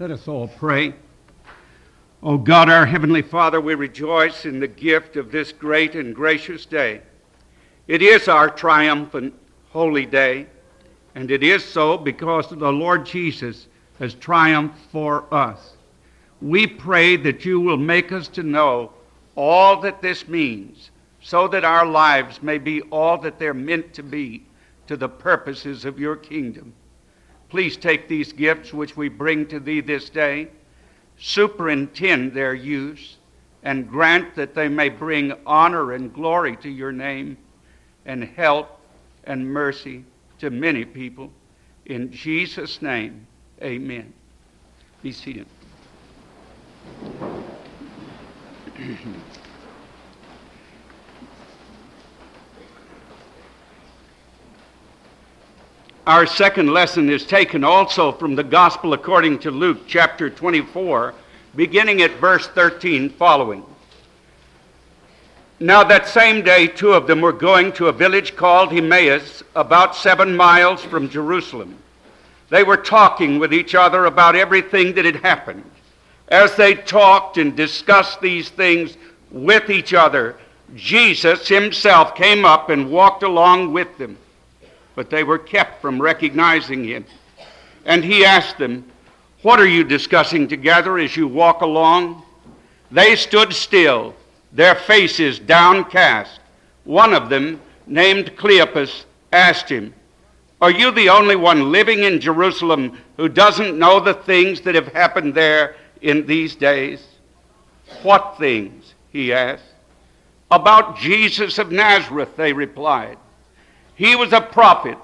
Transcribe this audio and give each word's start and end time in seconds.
Let 0.00 0.12
us 0.12 0.28
all 0.28 0.48
pray. 0.48 0.94
O 2.22 2.38
God, 2.38 2.70
our 2.70 2.86
Heavenly 2.86 3.20
Father, 3.20 3.60
we 3.60 3.74
rejoice 3.74 4.46
in 4.46 4.58
the 4.58 4.66
gift 4.66 5.16
of 5.16 5.30
this 5.30 5.52
great 5.52 5.94
and 5.94 6.14
gracious 6.14 6.64
day. 6.64 7.02
It 7.86 8.00
is 8.00 8.26
our 8.26 8.48
triumphant 8.48 9.34
holy 9.68 10.06
day, 10.06 10.46
and 11.14 11.30
it 11.30 11.42
is 11.42 11.62
so 11.62 11.98
because 11.98 12.48
the 12.48 12.72
Lord 12.72 13.04
Jesus 13.04 13.68
has 13.98 14.14
triumphed 14.14 14.78
for 14.90 15.26
us. 15.34 15.74
We 16.40 16.66
pray 16.66 17.16
that 17.16 17.44
you 17.44 17.60
will 17.60 17.76
make 17.76 18.10
us 18.10 18.26
to 18.28 18.42
know 18.42 18.94
all 19.36 19.82
that 19.82 20.00
this 20.00 20.26
means, 20.26 20.92
so 21.20 21.46
that 21.48 21.66
our 21.66 21.84
lives 21.84 22.42
may 22.42 22.56
be 22.56 22.80
all 22.84 23.18
that 23.18 23.38
they're 23.38 23.52
meant 23.52 23.92
to 23.92 24.02
be 24.02 24.46
to 24.86 24.96
the 24.96 25.10
purposes 25.10 25.84
of 25.84 26.00
your 26.00 26.16
kingdom. 26.16 26.72
Please 27.50 27.76
take 27.76 28.08
these 28.08 28.32
gifts 28.32 28.72
which 28.72 28.96
we 28.96 29.08
bring 29.08 29.46
to 29.48 29.58
thee 29.58 29.80
this 29.80 30.08
day, 30.08 30.48
superintend 31.18 32.32
their 32.32 32.54
use, 32.54 33.16
and 33.64 33.90
grant 33.90 34.36
that 34.36 34.54
they 34.54 34.68
may 34.68 34.88
bring 34.88 35.34
honor 35.44 35.92
and 35.92 36.14
glory 36.14 36.56
to 36.58 36.70
your 36.70 36.92
name, 36.92 37.36
and 38.06 38.22
help 38.24 38.80
and 39.24 39.44
mercy 39.44 40.04
to 40.38 40.50
many 40.50 40.84
people. 40.84 41.30
In 41.86 42.12
Jesus' 42.12 42.80
name, 42.80 43.26
amen. 43.60 44.12
Be 45.02 45.12
seated. 45.12 45.46
Our 56.10 56.26
second 56.26 56.72
lesson 56.72 57.08
is 57.08 57.24
taken 57.24 57.62
also 57.62 58.10
from 58.10 58.34
the 58.34 58.42
Gospel 58.42 58.94
according 58.94 59.38
to 59.38 59.52
Luke 59.52 59.82
chapter 59.86 60.28
24, 60.28 61.14
beginning 61.54 62.02
at 62.02 62.10
verse 62.18 62.48
13 62.48 63.10
following. 63.10 63.62
Now, 65.60 65.84
that 65.84 66.08
same 66.08 66.42
day, 66.42 66.66
two 66.66 66.94
of 66.94 67.06
them 67.06 67.20
were 67.20 67.32
going 67.32 67.70
to 67.74 67.86
a 67.86 67.92
village 67.92 68.34
called 68.34 68.72
Emmaus, 68.72 69.44
about 69.54 69.94
seven 69.94 70.36
miles 70.36 70.82
from 70.82 71.08
Jerusalem. 71.08 71.78
They 72.48 72.64
were 72.64 72.76
talking 72.76 73.38
with 73.38 73.54
each 73.54 73.76
other 73.76 74.06
about 74.06 74.34
everything 74.34 74.94
that 74.94 75.04
had 75.04 75.22
happened. 75.22 75.62
As 76.26 76.56
they 76.56 76.74
talked 76.74 77.38
and 77.38 77.54
discussed 77.54 78.20
these 78.20 78.48
things 78.48 78.96
with 79.30 79.70
each 79.70 79.94
other, 79.94 80.38
Jesus 80.74 81.46
himself 81.46 82.16
came 82.16 82.44
up 82.44 82.68
and 82.68 82.90
walked 82.90 83.22
along 83.22 83.72
with 83.72 83.96
them 83.96 84.18
but 85.00 85.08
they 85.08 85.24
were 85.24 85.38
kept 85.38 85.80
from 85.80 85.98
recognizing 85.98 86.84
him. 86.84 87.06
And 87.86 88.04
he 88.04 88.22
asked 88.22 88.58
them, 88.58 88.84
What 89.40 89.58
are 89.58 89.66
you 89.66 89.82
discussing 89.82 90.46
together 90.46 90.98
as 90.98 91.16
you 91.16 91.26
walk 91.26 91.62
along? 91.62 92.22
They 92.90 93.16
stood 93.16 93.54
still, 93.54 94.14
their 94.52 94.74
faces 94.74 95.38
downcast. 95.38 96.40
One 96.84 97.14
of 97.14 97.30
them, 97.30 97.62
named 97.86 98.36
Cleopas, 98.36 99.06
asked 99.32 99.70
him, 99.70 99.94
Are 100.60 100.70
you 100.70 100.90
the 100.90 101.08
only 101.08 101.34
one 101.34 101.72
living 101.72 102.00
in 102.00 102.20
Jerusalem 102.20 102.98
who 103.16 103.30
doesn't 103.30 103.78
know 103.78 104.00
the 104.00 104.12
things 104.12 104.60
that 104.60 104.74
have 104.74 104.88
happened 104.88 105.32
there 105.32 105.76
in 106.02 106.26
these 106.26 106.54
days? 106.54 107.02
What 108.02 108.36
things? 108.36 108.92
he 109.10 109.32
asked. 109.32 109.64
About 110.50 110.98
Jesus 110.98 111.58
of 111.58 111.72
Nazareth, 111.72 112.36
they 112.36 112.52
replied. 112.52 113.16
He 114.00 114.16
was 114.16 114.32
a 114.32 114.40
prophet, 114.40 114.96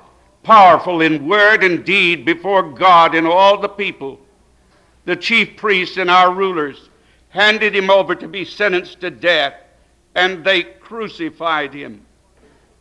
powerful 0.42 1.02
in 1.02 1.28
word 1.28 1.62
and 1.62 1.84
deed 1.84 2.24
before 2.24 2.62
God 2.62 3.14
and 3.14 3.26
all 3.26 3.58
the 3.58 3.68
people. 3.68 4.18
The 5.04 5.16
chief 5.16 5.54
priests 5.58 5.98
and 5.98 6.10
our 6.10 6.32
rulers 6.32 6.88
handed 7.28 7.76
him 7.76 7.90
over 7.90 8.14
to 8.14 8.26
be 8.26 8.46
sentenced 8.46 9.02
to 9.02 9.10
death, 9.10 9.52
and 10.14 10.42
they 10.42 10.62
crucified 10.62 11.74
him. 11.74 12.06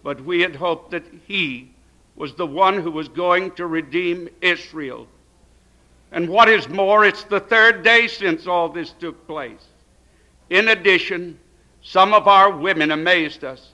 But 0.03 0.23
we 0.23 0.39
had 0.39 0.55
hoped 0.55 0.91
that 0.91 1.03
he 1.27 1.71
was 2.15 2.33
the 2.33 2.47
one 2.47 2.79
who 2.79 2.91
was 2.91 3.09
going 3.09 3.51
to 3.55 3.67
redeem 3.67 4.29
Israel. 4.39 5.07
And 6.13 6.29
what 6.29 6.47
is 6.47 6.69
more, 6.69 7.03
it's 7.03 7.25
the 7.25 7.41
third 7.41 7.83
day 7.83 8.07
since 8.07 8.47
all 8.47 8.69
this 8.69 8.93
took 9.01 9.27
place. 9.27 9.65
In 10.49 10.69
addition, 10.69 11.37
some 11.83 12.13
of 12.13 12.29
our 12.29 12.55
women 12.55 12.91
amazed 12.91 13.43
us. 13.43 13.73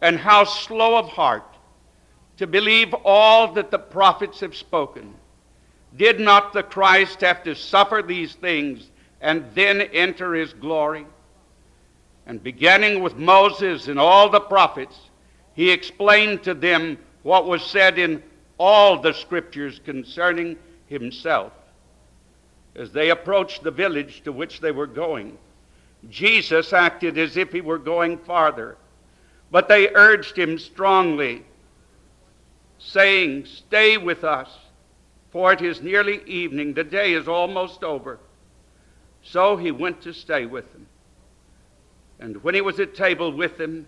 And 0.00 0.18
how 0.18 0.44
slow 0.44 0.96
of 0.96 1.08
heart 1.08 1.44
to 2.38 2.46
believe 2.46 2.94
all 3.04 3.52
that 3.54 3.70
the 3.70 3.78
prophets 3.78 4.40
have 4.40 4.54
spoken. 4.54 5.14
Did 5.96 6.20
not 6.20 6.52
the 6.52 6.62
Christ 6.62 7.20
have 7.22 7.42
to 7.44 7.54
suffer 7.54 8.02
these 8.02 8.34
things 8.34 8.90
and 9.20 9.44
then 9.54 9.80
enter 9.80 10.34
his 10.34 10.52
glory? 10.52 11.06
And 12.26 12.42
beginning 12.42 13.02
with 13.02 13.16
Moses 13.16 13.88
and 13.88 13.98
all 13.98 14.28
the 14.28 14.40
prophets, 14.40 14.96
he 15.54 15.70
explained 15.70 16.44
to 16.44 16.54
them 16.54 16.98
what 17.22 17.46
was 17.46 17.64
said 17.64 17.98
in 17.98 18.22
all 18.58 19.00
the 19.00 19.12
scriptures 19.12 19.80
concerning 19.84 20.56
himself. 20.86 21.52
As 22.76 22.92
they 22.92 23.10
approached 23.10 23.64
the 23.64 23.70
village 23.70 24.22
to 24.22 24.30
which 24.30 24.60
they 24.60 24.70
were 24.70 24.86
going, 24.86 25.36
Jesus 26.08 26.72
acted 26.72 27.18
as 27.18 27.36
if 27.36 27.50
he 27.50 27.60
were 27.60 27.78
going 27.78 28.18
farther 28.18 28.76
but 29.50 29.68
they 29.68 29.88
urged 29.94 30.36
him 30.36 30.58
strongly, 30.58 31.44
saying, 32.78 33.46
Stay 33.46 33.96
with 33.96 34.24
us, 34.24 34.50
for 35.30 35.52
it 35.52 35.62
is 35.62 35.80
nearly 35.80 36.22
evening. 36.24 36.74
The 36.74 36.84
day 36.84 37.14
is 37.14 37.28
almost 37.28 37.82
over. 37.82 38.18
So 39.22 39.56
he 39.56 39.70
went 39.70 40.02
to 40.02 40.12
stay 40.12 40.46
with 40.46 40.70
them. 40.72 40.86
And 42.20 42.42
when 42.42 42.54
he 42.54 42.60
was 42.60 42.78
at 42.80 42.94
table 42.94 43.32
with 43.32 43.56
them, 43.56 43.86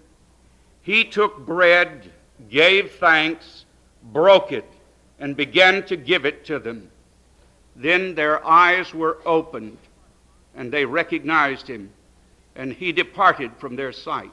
he 0.83 1.05
took 1.05 1.45
bread, 1.45 2.11
gave 2.49 2.93
thanks, 2.93 3.67
broke 4.13 4.53
it, 4.53 4.65
and 5.19 5.37
began 5.37 5.85
to 5.87 5.97
give 5.97 6.25
it 6.25 6.45
to 6.47 6.59
them. 6.59 6.91
Then 7.77 8.15
their 8.15 8.45
eyes 8.47 8.95
were 8.95 9.19
opened, 9.27 9.77
and 10.55 10.73
they 10.73 10.85
recognized 10.85 11.67
him, 11.67 11.91
and 12.57 12.73
he 12.73 12.93
departed 12.93 13.53
from 13.59 13.77
their 13.77 13.93
sight 13.93 14.33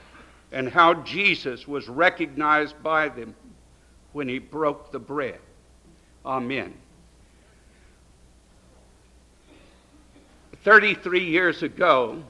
and 0.51 0.69
how 0.69 0.93
Jesus 0.93 1.67
was 1.67 1.87
recognized 1.87 2.81
by 2.83 3.09
them 3.09 3.35
when 4.13 4.27
he 4.27 4.39
broke 4.39 4.91
the 4.91 4.99
bread. 4.99 5.39
Amen. 6.25 6.73
33 10.63 11.23
years 11.23 11.63
ago, 11.63 12.21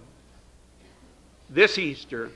this 1.49 1.77
Easter, 1.77 2.31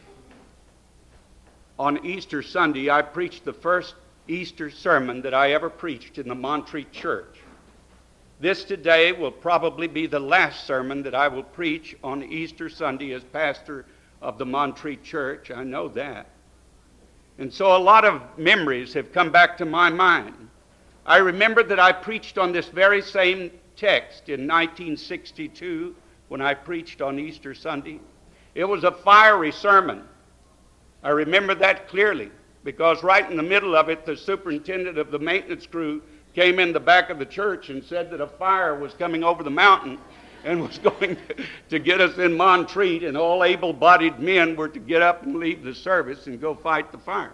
on 1.80 2.06
Easter 2.06 2.42
Sunday, 2.42 2.90
I 2.90 3.02
preached 3.02 3.46
the 3.46 3.54
first 3.54 3.96
Easter 4.28 4.70
sermon 4.70 5.22
that 5.22 5.34
I 5.34 5.52
ever 5.52 5.70
preached 5.70 6.18
in 6.18 6.28
the 6.28 6.36
Montreat 6.36 6.92
Church. 6.92 7.40
This 8.40 8.66
today 8.66 9.14
will 9.14 9.32
probably 9.32 9.88
be 9.88 10.08
the 10.08 10.20
last 10.20 10.66
sermon 10.66 11.04
that 11.04 11.16
I 11.16 11.30
will 11.30 11.44
preach 11.44 11.96
on 12.04 12.24
Easter 12.24 12.70
Sunday 12.70 13.14
as 13.14 13.24
pastor 13.24 13.86
of 14.26 14.40
the 14.40 14.46
Montreat 14.46 15.04
Church. 15.04 15.52
I 15.52 15.64
know 15.64 15.88
that. 15.90 16.28
And 17.38 17.54
so 17.54 17.76
a 17.76 17.78
lot 17.78 18.06
of 18.06 18.22
memories 18.38 18.94
have 18.94 19.14
come 19.14 19.32
back 19.32 19.56
to 19.60 19.66
my 19.66 19.92
mind. 19.92 20.50
I 21.06 21.18
remember 21.18 21.62
that 21.62 21.80
I 21.80 21.92
preached 21.92 22.40
on 22.40 22.52
this 22.52 22.68
very 22.68 23.04
same 23.04 23.52
text 23.76 24.30
in 24.30 24.48
1962 24.48 25.96
when 26.30 26.42
I 26.42 26.56
preached 26.56 27.04
on 27.04 27.20
Easter 27.20 27.54
Sunday. 27.54 28.00
It 28.56 28.66
was 28.66 28.84
a 28.84 28.92
fiery 28.92 29.52
sermon. 29.52 30.04
I 31.04 31.10
remember 31.10 31.54
that 31.56 31.88
clearly 31.88 32.32
because 32.64 33.04
right 33.04 33.30
in 33.30 33.38
the 33.38 33.44
middle 33.44 33.76
of 33.76 33.90
it, 33.90 34.08
the 34.08 34.18
superintendent 34.18 34.98
of 34.98 35.12
the 35.12 35.20
maintenance 35.20 35.68
crew 35.68 36.02
came 36.34 36.58
in 36.58 36.74
the 36.74 36.80
back 36.80 37.12
of 37.12 37.20
the 37.20 37.26
church 37.26 37.70
and 37.70 37.84
said 37.84 38.10
that 38.10 38.22
a 38.22 38.28
fire 38.28 38.74
was 38.74 38.94
coming 38.96 39.24
over 39.24 39.44
the 39.44 39.52
mountain 39.52 40.00
and 40.46 40.62
was 40.62 40.78
going 41.00 41.18
to 41.70 41.80
get 41.80 42.00
us 42.00 42.18
in 42.18 42.38
Montreat, 42.38 43.04
and 43.04 43.18
all 43.18 43.44
able 43.44 43.74
bodied 43.74 44.20
men 44.20 44.56
were 44.56 44.70
to 44.70 44.80
get 44.80 45.02
up 45.02 45.24
and 45.24 45.36
leave 45.36 45.64
the 45.64 45.74
service 45.74 46.28
and 46.28 46.40
go 46.40 46.56
fight 46.56 46.92
the 46.92 46.98
fire. 47.00 47.34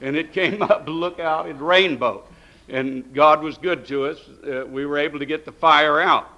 And 0.00 0.14
it 0.16 0.32
came 0.32 0.62
up, 0.70 0.86
to 0.86 0.92
look 0.92 1.18
out, 1.18 1.48
it 1.48 1.56
rainbow. 1.58 2.22
And 2.68 3.12
God 3.12 3.42
was 3.42 3.58
good 3.58 3.86
to 3.86 4.06
us. 4.06 4.18
Uh, 4.46 4.64
we 4.66 4.86
were 4.86 4.98
able 4.98 5.18
to 5.18 5.26
get 5.26 5.44
the 5.44 5.52
fire 5.52 6.00
out. 6.00 6.28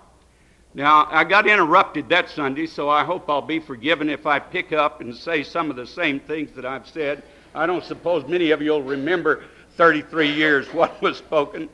Now, 0.74 1.06
I 1.10 1.24
got 1.24 1.46
interrupted 1.46 2.08
that 2.08 2.30
Sunday, 2.30 2.66
so 2.66 2.88
I 2.88 3.04
hope 3.04 3.28
I'll 3.28 3.42
be 3.42 3.60
forgiven 3.60 4.08
if 4.08 4.24
I 4.24 4.38
pick 4.38 4.72
up 4.72 5.02
and 5.02 5.14
say 5.14 5.42
some 5.42 5.68
of 5.68 5.76
the 5.76 5.86
same 5.86 6.18
things 6.18 6.50
that 6.52 6.64
I've 6.64 6.88
said. 6.88 7.22
I 7.54 7.66
don't 7.66 7.84
suppose 7.84 8.26
many 8.26 8.52
of 8.52 8.62
you 8.62 8.70
will 8.70 8.82
remember 8.82 9.44
33 9.76 10.32
years 10.32 10.66
what 10.72 11.00
was 11.02 11.18
spoken. 11.18 11.68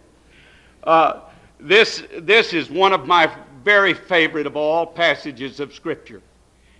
Uh, 0.82 1.20
this, 1.60 2.02
this 2.18 2.52
is 2.52 2.70
one 2.70 2.92
of 2.92 3.06
my 3.06 3.30
very 3.68 3.92
favorite 3.92 4.46
of 4.46 4.56
all 4.56 4.86
passages 4.86 5.60
of 5.60 5.74
Scripture. 5.74 6.22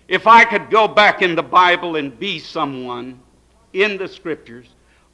If 0.07 0.25
I 0.25 0.43
could 0.43 0.71
go 0.71 0.87
back 0.87 1.21
in 1.21 1.35
the 1.35 1.43
Bible 1.43 1.97
and 1.97 2.17
be 2.17 2.39
someone 2.39 3.19
in 3.73 3.95
the 3.99 4.07
Scriptures, 4.07 4.65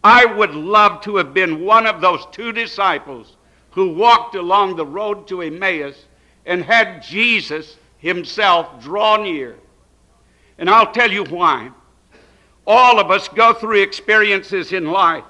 I 0.01 0.24
would 0.24 0.51
love 0.51 1.01
to 1.01 1.18
have 1.18 1.33
been 1.33 1.66
one 1.66 1.86
of 1.86 2.00
those 2.00 2.25
two 2.31 2.54
disciples 2.54 3.36
who 3.72 3.94
walked 3.94 4.36
along 4.36 4.77
the 4.77 4.86
road 4.86 5.27
to 5.27 5.42
Emmaus 5.42 6.06
and 6.45 6.63
had 6.63 7.04
Jesus 7.04 7.75
himself 7.98 8.81
draw 8.81 9.18
near. 9.18 9.57
And 10.57 10.69
I'll 10.69 10.94
tell 10.94 11.12
you 11.12 11.25
why. 11.25 11.72
All 12.66 13.01
of 13.01 13.12
us 13.12 13.27
go 13.27 13.51
through 13.54 13.81
experiences 13.81 14.72
in 14.72 14.86
life 14.94 15.25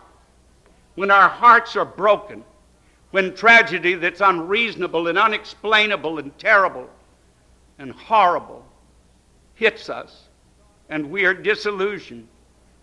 when 0.94 1.10
our 1.10 1.28
hearts 1.28 1.76
are 1.76 1.86
broken 1.86 2.44
when 3.12 3.36
tragedy 3.36 3.96
that's 3.96 4.22
unreasonable 4.22 5.08
and 5.08 5.18
unexplainable 5.18 6.20
and 6.20 6.38
terrible 6.38 6.90
and 7.80 7.92
horrible 7.92 8.66
hits 9.56 9.90
us 9.90 10.28
and 10.90 11.10
we 11.10 11.26
are 11.26 11.34
disillusioned 11.34 12.28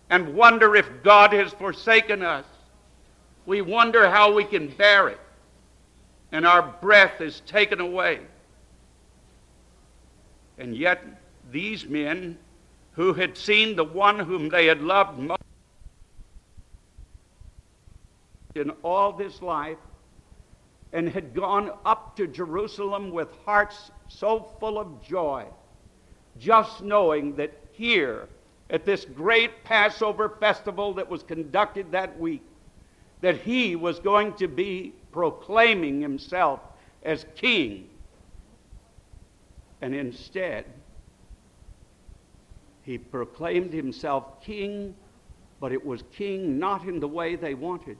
and 0.09 0.35
wonder 0.35 0.75
if 0.75 0.87
God 1.03 1.33
has 1.33 1.53
forsaken 1.53 2.21
us. 2.21 2.45
We 3.45 3.61
wonder 3.61 4.09
how 4.09 4.33
we 4.33 4.43
can 4.43 4.67
bear 4.67 5.09
it 5.09 5.19
and 6.31 6.47
our 6.47 6.63
breath 6.81 7.21
is 7.21 7.41
taken 7.41 7.79
away. 7.79 8.19
And 10.57 10.75
yet, 10.75 11.03
these 11.51 11.85
men 11.85 12.37
who 12.93 13.13
had 13.13 13.37
seen 13.37 13.75
the 13.75 13.83
one 13.83 14.19
whom 14.19 14.49
they 14.49 14.65
had 14.65 14.81
loved 14.81 15.19
most 15.19 15.41
in 18.55 18.71
all 18.83 19.11
this 19.11 19.41
life 19.41 19.77
and 20.93 21.09
had 21.09 21.33
gone 21.33 21.71
up 21.85 22.15
to 22.15 22.27
Jerusalem 22.27 23.11
with 23.11 23.27
hearts 23.45 23.91
so 24.07 24.47
full 24.59 24.77
of 24.77 25.03
joy, 25.03 25.45
just 26.39 26.83
knowing 26.83 27.35
that 27.35 27.51
here, 27.71 28.29
at 28.69 28.85
this 28.85 29.03
great 29.03 29.63
Passover 29.63 30.29
festival 30.39 30.93
that 30.93 31.09
was 31.09 31.23
conducted 31.23 31.91
that 31.91 32.17
week, 32.19 32.43
that 33.21 33.37
he 33.37 33.75
was 33.75 33.99
going 33.99 34.33
to 34.33 34.47
be 34.47 34.93
proclaiming 35.11 35.99
himself 35.99 36.59
as 37.03 37.25
king. 37.35 37.89
And 39.81 39.95
instead, 39.95 40.65
he 42.83 42.97
proclaimed 42.97 43.73
himself 43.73 44.41
king, 44.43 44.93
but 45.59 45.71
it 45.71 45.83
was 45.83 46.03
king 46.15 46.59
not 46.59 46.85
in 46.87 46.99
the 46.99 47.07
way 47.07 47.35
they 47.35 47.53
wanted, 47.53 47.97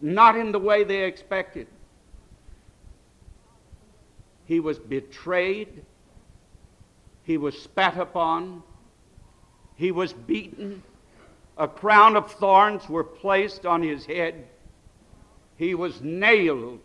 not 0.00 0.36
in 0.36 0.52
the 0.52 0.58
way 0.58 0.84
they 0.84 1.04
expected. 1.04 1.66
He 4.48 4.60
was 4.60 4.78
betrayed. 4.78 5.84
He 7.22 7.36
was 7.36 7.60
spat 7.60 7.98
upon. 7.98 8.62
He 9.76 9.92
was 9.92 10.14
beaten. 10.14 10.82
A 11.58 11.68
crown 11.68 12.16
of 12.16 12.32
thorns 12.32 12.88
were 12.88 13.04
placed 13.04 13.66
on 13.66 13.82
his 13.82 14.06
head. 14.06 14.46
He 15.56 15.74
was 15.74 16.00
nailed 16.00 16.80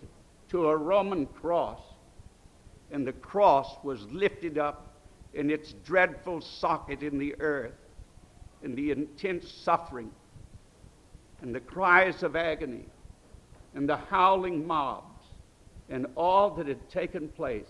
to 0.49 0.67
a 0.67 0.75
Roman 0.75 1.25
cross. 1.25 1.79
And 2.91 3.07
the 3.07 3.13
cross 3.13 3.77
was 3.81 4.03
lifted 4.11 4.57
up 4.57 4.97
in 5.33 5.49
its 5.49 5.71
dreadful 5.85 6.41
socket 6.41 7.01
in 7.01 7.17
the 7.17 7.33
earth. 7.39 7.79
And 8.61 8.75
the 8.75 8.91
intense 8.91 9.49
suffering 9.49 10.11
and 11.41 11.55
the 11.55 11.61
cries 11.61 12.23
of 12.23 12.35
agony 12.35 12.87
and 13.73 13.87
the 13.87 13.95
howling 13.95 14.67
mob 14.67 15.05
and 15.89 16.07
all 16.15 16.49
that 16.51 16.67
had 16.67 16.89
taken 16.89 17.27
place 17.29 17.69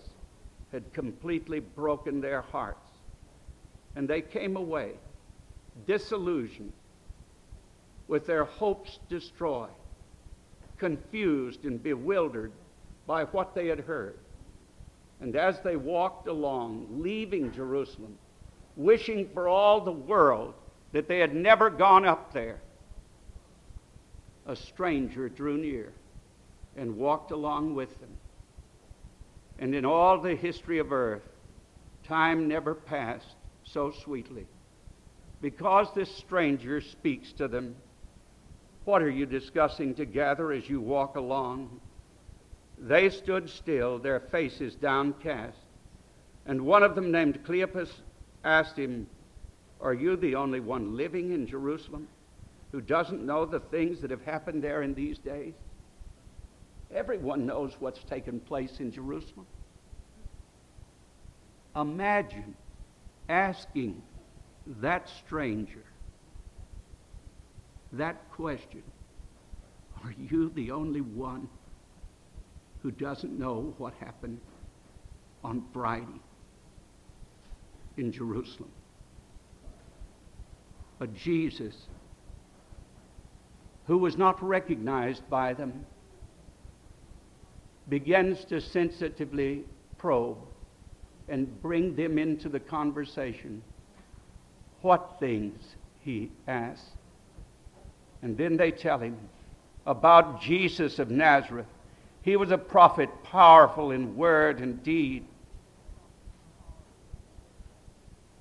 had 0.72 0.92
completely 0.92 1.60
broken 1.60 2.20
their 2.20 2.42
hearts. 2.42 2.90
And 3.96 4.08
they 4.08 4.20
came 4.22 4.56
away 4.56 4.92
disillusioned, 5.86 6.72
with 8.06 8.26
their 8.26 8.44
hopes 8.44 8.98
destroyed, 9.08 9.70
confused 10.78 11.64
and 11.64 11.82
bewildered 11.82 12.52
by 13.06 13.24
what 13.24 13.54
they 13.54 13.68
had 13.68 13.80
heard. 13.80 14.16
And 15.20 15.36
as 15.36 15.60
they 15.60 15.76
walked 15.76 16.28
along, 16.28 16.86
leaving 16.90 17.52
Jerusalem, 17.52 18.18
wishing 18.76 19.28
for 19.32 19.48
all 19.48 19.80
the 19.80 19.92
world 19.92 20.54
that 20.92 21.08
they 21.08 21.18
had 21.18 21.34
never 21.34 21.70
gone 21.70 22.04
up 22.04 22.32
there, 22.32 22.60
a 24.46 24.54
stranger 24.54 25.28
drew 25.28 25.56
near 25.56 25.92
and 26.76 26.96
walked 26.96 27.30
along 27.30 27.74
with 27.74 28.00
them. 28.00 28.16
And 29.58 29.74
in 29.74 29.84
all 29.84 30.20
the 30.20 30.34
history 30.34 30.78
of 30.78 30.92
earth, 30.92 31.22
time 32.04 32.48
never 32.48 32.74
passed 32.74 33.36
so 33.64 33.90
sweetly. 33.90 34.46
Because 35.40 35.88
this 35.94 36.14
stranger 36.14 36.80
speaks 36.80 37.32
to 37.34 37.48
them, 37.48 37.76
what 38.84 39.02
are 39.02 39.10
you 39.10 39.26
discussing 39.26 39.94
together 39.94 40.52
as 40.52 40.68
you 40.68 40.80
walk 40.80 41.16
along? 41.16 41.80
They 42.78 43.08
stood 43.08 43.48
still, 43.48 43.98
their 43.98 44.20
faces 44.20 44.74
downcast. 44.74 45.58
And 46.46 46.62
one 46.62 46.82
of 46.82 46.94
them, 46.94 47.10
named 47.10 47.44
Cleopas, 47.44 47.90
asked 48.42 48.76
him, 48.76 49.06
Are 49.80 49.94
you 49.94 50.16
the 50.16 50.34
only 50.34 50.60
one 50.60 50.96
living 50.96 51.32
in 51.32 51.46
Jerusalem 51.46 52.08
who 52.72 52.80
doesn't 52.82 53.24
know 53.24 53.46
the 53.46 53.60
things 53.60 54.00
that 54.00 54.10
have 54.10 54.22
happened 54.22 54.62
there 54.62 54.82
in 54.82 54.92
these 54.92 55.18
days? 55.18 55.54
Everyone 56.94 57.44
knows 57.44 57.74
what's 57.80 58.02
taken 58.04 58.38
place 58.38 58.78
in 58.78 58.92
Jerusalem. 58.92 59.46
Imagine 61.74 62.54
asking 63.28 64.00
that 64.80 65.08
stranger 65.08 65.82
that 67.92 68.30
question 68.30 68.82
Are 70.04 70.14
you 70.30 70.50
the 70.50 70.70
only 70.70 71.00
one 71.00 71.48
who 72.82 72.90
doesn't 72.90 73.36
know 73.38 73.74
what 73.78 73.94
happened 73.94 74.40
on 75.42 75.64
Friday 75.72 76.20
in 77.96 78.12
Jerusalem? 78.12 78.70
A 81.00 81.08
Jesus 81.08 81.74
who 83.86 83.98
was 83.98 84.16
not 84.16 84.42
recognized 84.42 85.28
by 85.28 85.54
them 85.54 85.84
begins 87.88 88.44
to 88.46 88.60
sensitively 88.60 89.64
probe 89.98 90.38
and 91.28 91.60
bring 91.62 91.94
them 91.96 92.18
into 92.18 92.48
the 92.48 92.60
conversation. 92.60 93.62
What 94.82 95.16
things? 95.20 95.76
He 96.00 96.30
asks. 96.46 96.86
And 98.22 98.36
then 98.36 98.56
they 98.56 98.70
tell 98.70 98.98
him 98.98 99.16
about 99.86 100.40
Jesus 100.40 100.98
of 100.98 101.10
Nazareth. 101.10 101.66
He 102.22 102.36
was 102.36 102.50
a 102.50 102.58
prophet, 102.58 103.10
powerful 103.22 103.90
in 103.90 104.16
word 104.16 104.60
and 104.60 104.82
deed. 104.82 105.24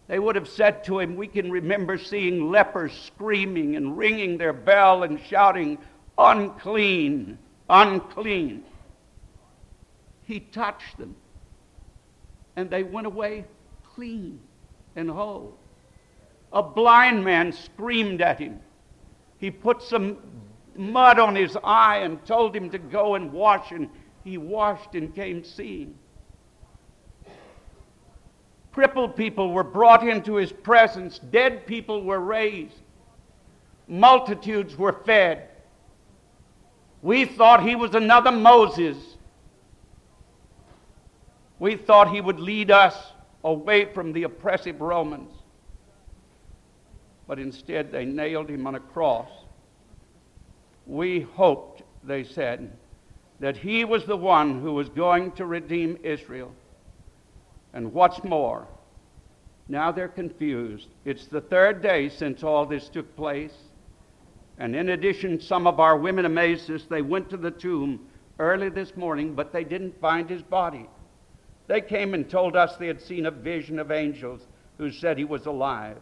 They 0.07 0.19
would 0.19 0.35
have 0.35 0.47
said 0.47 0.83
to 0.85 0.99
him, 0.99 1.15
We 1.15 1.27
can 1.27 1.49
remember 1.49 1.97
seeing 1.97 2.51
lepers 2.51 2.93
screaming 2.93 3.75
and 3.75 3.97
ringing 3.97 4.37
their 4.37 4.53
bell 4.53 5.03
and 5.03 5.19
shouting, 5.19 5.77
Unclean, 6.17 7.37
unclean. 7.69 8.63
He 10.33 10.39
touched 10.39 10.97
them, 10.97 11.15
and 12.55 12.67
they 12.67 12.81
went 12.81 13.05
away 13.05 13.45
clean 13.93 14.39
and 14.95 15.07
whole. 15.07 15.55
A 16.51 16.63
blind 16.63 17.23
man 17.23 17.51
screamed 17.51 18.19
at 18.19 18.39
him. 18.39 18.59
He 19.37 19.51
put 19.51 19.83
some 19.83 20.17
mud 20.75 21.19
on 21.19 21.35
his 21.35 21.55
eye 21.63 21.97
and 21.97 22.25
told 22.25 22.55
him 22.55 22.71
to 22.71 22.79
go 22.79 23.13
and 23.13 23.31
wash, 23.31 23.71
and 23.71 23.91
he 24.23 24.39
washed 24.39 24.95
and 24.95 25.13
came 25.13 25.43
seeing. 25.43 25.93
Crippled 28.71 29.15
people 29.15 29.51
were 29.51 29.63
brought 29.63 30.01
into 30.07 30.33
his 30.37 30.51
presence. 30.51 31.19
Dead 31.19 31.67
people 31.67 32.03
were 32.03 32.19
raised. 32.19 32.81
Multitudes 33.87 34.75
were 34.79 34.93
fed. 35.05 35.49
We 37.03 37.25
thought 37.25 37.61
he 37.61 37.75
was 37.75 37.93
another 37.93 38.31
Moses. 38.31 39.12
We 41.63 41.77
thought 41.77 42.11
he 42.11 42.19
would 42.19 42.41
lead 42.41 42.71
us 42.71 42.93
away 43.41 43.85
from 43.93 44.11
the 44.11 44.23
oppressive 44.23 44.81
Romans. 44.81 45.31
But 47.25 47.39
instead, 47.39 47.89
they 47.89 48.03
nailed 48.03 48.49
him 48.49 48.67
on 48.67 48.75
a 48.75 48.81
cross. 48.81 49.29
We 50.85 51.21
hoped, 51.21 51.83
they 52.03 52.25
said, 52.25 52.69
that 53.39 53.55
he 53.55 53.85
was 53.85 54.03
the 54.03 54.17
one 54.17 54.59
who 54.59 54.73
was 54.73 54.89
going 54.89 55.31
to 55.37 55.45
redeem 55.45 55.97
Israel. 56.03 56.51
And 57.71 57.93
what's 57.93 58.21
more, 58.25 58.67
now 59.69 59.89
they're 59.89 60.09
confused. 60.09 60.89
It's 61.05 61.27
the 61.27 61.39
third 61.39 61.81
day 61.81 62.09
since 62.09 62.43
all 62.43 62.65
this 62.65 62.89
took 62.89 63.15
place. 63.15 63.53
And 64.57 64.75
in 64.75 64.89
addition, 64.89 65.39
some 65.39 65.65
of 65.65 65.79
our 65.79 65.95
women 65.95 66.25
amazed 66.25 66.69
us. 66.69 66.83
They 66.89 67.01
went 67.01 67.29
to 67.29 67.37
the 67.37 67.51
tomb 67.51 68.05
early 68.37 68.67
this 68.67 68.97
morning, 68.97 69.33
but 69.33 69.53
they 69.53 69.63
didn't 69.63 69.97
find 70.01 70.29
his 70.29 70.41
body. 70.41 70.89
They 71.67 71.81
came 71.81 72.13
and 72.13 72.29
told 72.29 72.55
us 72.55 72.75
they 72.75 72.87
had 72.87 73.01
seen 73.01 73.25
a 73.25 73.31
vision 73.31 73.79
of 73.79 73.91
angels 73.91 74.41
who 74.77 74.91
said 74.91 75.17
he 75.17 75.23
was 75.23 75.45
alive. 75.45 75.97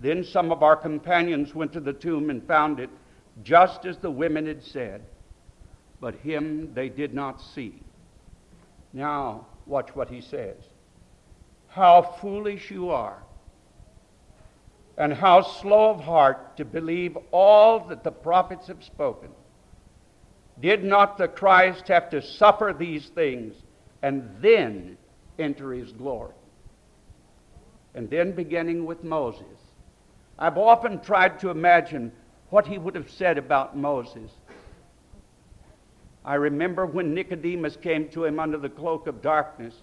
Then 0.00 0.24
some 0.24 0.52
of 0.52 0.62
our 0.62 0.76
companions 0.76 1.54
went 1.54 1.72
to 1.72 1.80
the 1.80 1.92
tomb 1.92 2.30
and 2.30 2.46
found 2.46 2.80
it 2.80 2.90
just 3.42 3.84
as 3.84 3.98
the 3.98 4.10
women 4.10 4.46
had 4.46 4.62
said, 4.62 5.02
but 6.00 6.14
him 6.16 6.72
they 6.74 6.88
did 6.88 7.14
not 7.14 7.40
see. 7.40 7.82
Now, 8.92 9.46
watch 9.66 9.94
what 9.94 10.08
he 10.08 10.20
says. 10.20 10.56
How 11.68 12.02
foolish 12.02 12.70
you 12.70 12.90
are, 12.90 13.22
and 14.96 15.12
how 15.12 15.42
slow 15.42 15.90
of 15.90 16.00
heart 16.00 16.56
to 16.58 16.64
believe 16.64 17.18
all 17.32 17.80
that 17.88 18.04
the 18.04 18.12
prophets 18.12 18.68
have 18.68 18.84
spoken. 18.84 19.30
Did 20.60 20.84
not 20.84 21.18
the 21.18 21.26
Christ 21.26 21.88
have 21.88 22.10
to 22.10 22.22
suffer 22.22 22.72
these 22.78 23.08
things 23.08 23.56
and 24.04 24.28
then 24.42 24.98
enter 25.38 25.72
his 25.72 25.90
glory? 25.92 26.34
And 27.94 28.10
then 28.10 28.32
beginning 28.32 28.84
with 28.84 29.02
Moses. 29.02 29.46
I've 30.38 30.58
often 30.58 31.00
tried 31.00 31.40
to 31.40 31.48
imagine 31.48 32.12
what 32.50 32.66
he 32.66 32.76
would 32.76 32.96
have 32.96 33.10
said 33.10 33.38
about 33.38 33.78
Moses. 33.78 34.30
I 36.22 36.34
remember 36.34 36.84
when 36.84 37.14
Nicodemus 37.14 37.76
came 37.76 38.10
to 38.10 38.26
him 38.26 38.38
under 38.38 38.58
the 38.58 38.68
cloak 38.68 39.06
of 39.06 39.22
darkness, 39.22 39.74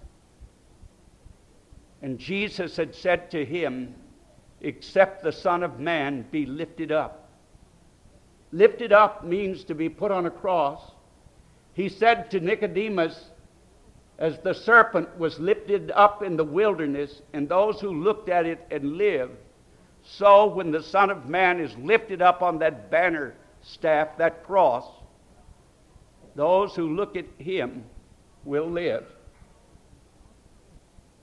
and 2.03 2.19
Jesus 2.19 2.77
had 2.77 2.93
said 2.93 3.31
to 3.31 3.43
him, 3.43 3.95
Except 4.61 5.23
the 5.23 5.31
Son 5.31 5.63
of 5.63 5.79
Man 5.79 6.27
be 6.29 6.45
lifted 6.45 6.91
up. 6.91 7.27
Lifted 8.51 8.93
up 8.93 9.25
means 9.25 9.63
to 9.63 9.73
be 9.73 9.89
put 9.89 10.11
on 10.11 10.27
a 10.27 10.31
cross. 10.31 10.91
He 11.73 11.89
said 11.89 12.29
to 12.29 12.39
Nicodemus, 12.39 13.30
as 14.21 14.37
the 14.37 14.53
serpent 14.53 15.09
was 15.17 15.39
lifted 15.39 15.91
up 15.95 16.21
in 16.21 16.37
the 16.37 16.43
wilderness, 16.43 17.23
and 17.33 17.49
those 17.49 17.81
who 17.81 18.03
looked 18.03 18.29
at 18.29 18.45
it 18.45 18.65
and 18.69 18.95
lived, 18.95 19.35
so 20.03 20.45
when 20.45 20.69
the 20.69 20.83
Son 20.83 21.09
of 21.09 21.27
Man 21.27 21.59
is 21.59 21.75
lifted 21.77 22.21
up 22.21 22.43
on 22.43 22.59
that 22.59 22.91
banner 22.91 23.33
staff, 23.61 24.09
that 24.19 24.45
cross, 24.45 24.85
those 26.35 26.75
who 26.75 26.95
look 26.95 27.15
at 27.15 27.25
him 27.39 27.83
will 28.45 28.69
live. 28.69 29.05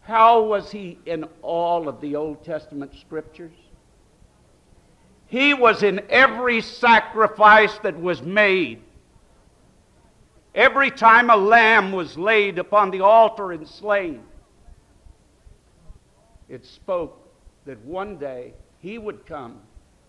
How 0.00 0.42
was 0.42 0.72
he 0.72 0.98
in 1.06 1.24
all 1.40 1.88
of 1.88 2.00
the 2.00 2.16
Old 2.16 2.44
Testament 2.44 2.92
scriptures? 3.00 3.54
He 5.28 5.54
was 5.54 5.84
in 5.84 6.00
every 6.08 6.62
sacrifice 6.62 7.78
that 7.84 8.00
was 8.00 8.22
made. 8.22 8.82
Every 10.58 10.90
time 10.90 11.30
a 11.30 11.36
lamb 11.36 11.92
was 11.92 12.18
laid 12.18 12.58
upon 12.58 12.90
the 12.90 13.00
altar 13.00 13.52
and 13.52 13.64
slain, 13.64 14.24
it 16.48 16.66
spoke 16.66 17.30
that 17.64 17.78
one 17.84 18.18
day 18.18 18.54
he 18.80 18.98
would 18.98 19.24
come 19.24 19.60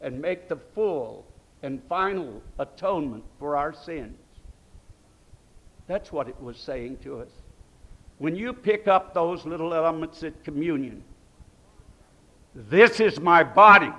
and 0.01 0.19
make 0.19 0.49
the 0.49 0.55
full 0.73 1.27
and 1.61 1.79
final 1.87 2.41
atonement 2.57 3.23
for 3.37 3.57
our 3.57 3.71
sins. 3.71 4.17
That's 5.85 6.11
what 6.11 6.27
it 6.27 6.41
was 6.41 6.57
saying 6.57 6.97
to 7.03 7.19
us. 7.19 7.29
When 8.17 8.35
you 8.35 8.51
pick 8.51 8.87
up 8.87 9.13
those 9.13 9.45
little 9.45 9.71
elements 9.71 10.23
at 10.23 10.43
communion, 10.43 11.03
this 12.55 12.99
is 12.99 13.19
my 13.19 13.43
body 13.43 13.93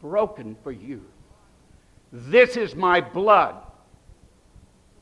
broken 0.00 0.56
for 0.62 0.70
you. 0.70 1.02
This 2.12 2.56
is 2.56 2.76
my 2.76 3.00
blood. 3.00 3.56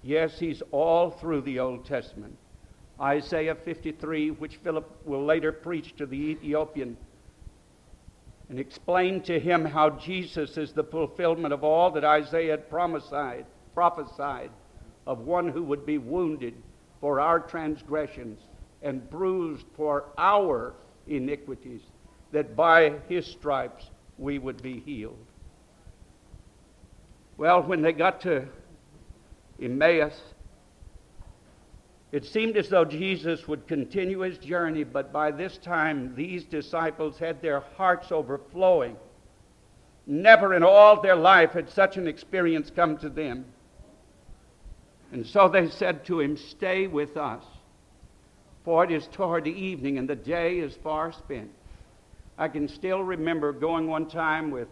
Yes, 0.03 0.39
he's 0.39 0.63
all 0.71 1.11
through 1.11 1.43
the 1.43 1.59
Old 1.59 1.85
Testament. 1.85 2.37
Isaiah 3.01 3.55
53, 3.55 4.33
which 4.33 4.57
Philip 4.57 5.07
will 5.07 5.25
later 5.25 5.53
preach 5.53 5.97
to 5.97 6.07
the 6.07 6.17
Ethiopian 6.17 6.97
and 8.49 8.59
explain 8.59 9.21
to 9.23 9.39
him 9.39 9.65
how 9.65 9.91
Jesus 9.91 10.57
is 10.57 10.73
the 10.73 10.85
fulfillment 10.85 11.53
of 11.53 11.63
all 11.63 11.91
that 11.91 12.05
Isaiah 12.05 12.53
had 12.53 12.71
prophesied, 12.71 13.45
prophesied 13.75 14.51
of 15.07 15.21
one 15.21 15.49
who 15.49 15.63
would 15.63 15.85
be 15.85 15.99
wounded 15.99 16.55
for 17.01 17.21
our 17.21 17.41
transgressions 17.41 18.41
and 18.83 19.09
bruised 19.11 19.67
for 19.77 20.07
our 20.17 20.75
iniquities, 21.07 21.83
that 22.33 22.57
by 22.57 22.95
his 23.09 23.27
stripes 23.27 23.91
we 24.17 24.39
would 24.39 24.63
be 24.63 24.81
healed. 24.81 25.27
Well, 27.37 27.63
when 27.63 27.83
they 27.83 27.93
got 27.93 28.21
to 28.23 28.49
Emmaus, 29.61 30.21
it 32.11 32.25
seemed 32.25 32.57
as 32.57 32.69
though 32.69 32.85
Jesus 32.85 33.47
would 33.47 33.67
continue 33.67 34.21
his 34.21 34.39
journey, 34.39 34.85
but 34.85 35.13
by 35.13 35.31
this 35.31 35.59
time 35.59 36.15
these 36.15 36.45
disciples 36.45 37.19
had 37.19 37.43
their 37.43 37.61
hearts 37.77 38.11
overflowing. 38.11 38.97
Never 40.07 40.55
in 40.55 40.63
all 40.63 41.03
their 41.03 41.17
life 41.17 41.53
had 41.53 41.69
such 41.69 41.99
an 41.99 42.07
experience 42.09 42.71
come 42.75 42.97
to 42.99 43.11
them. 43.11 43.45
And 45.13 45.27
so 45.27 45.49
they 45.49 45.69
said 45.69 46.07
to 46.07 46.21
him, 46.21 46.37
Stay 46.37 46.87
with 46.87 47.17
us, 47.19 47.45
for 48.65 48.85
it 48.85 48.91
is 48.91 49.07
toward 49.09 49.45
the 49.45 49.53
evening 49.53 49.99
and 49.99 50.09
the 50.09 50.17
day 50.17 50.61
is 50.61 50.75
far 50.77 51.13
spent. 51.13 51.51
I 52.39 52.49
can 52.49 52.69
still 52.69 53.03
remember 53.03 53.53
going 53.53 53.87
one 53.87 54.09
time 54.09 54.51
with 54.51 54.69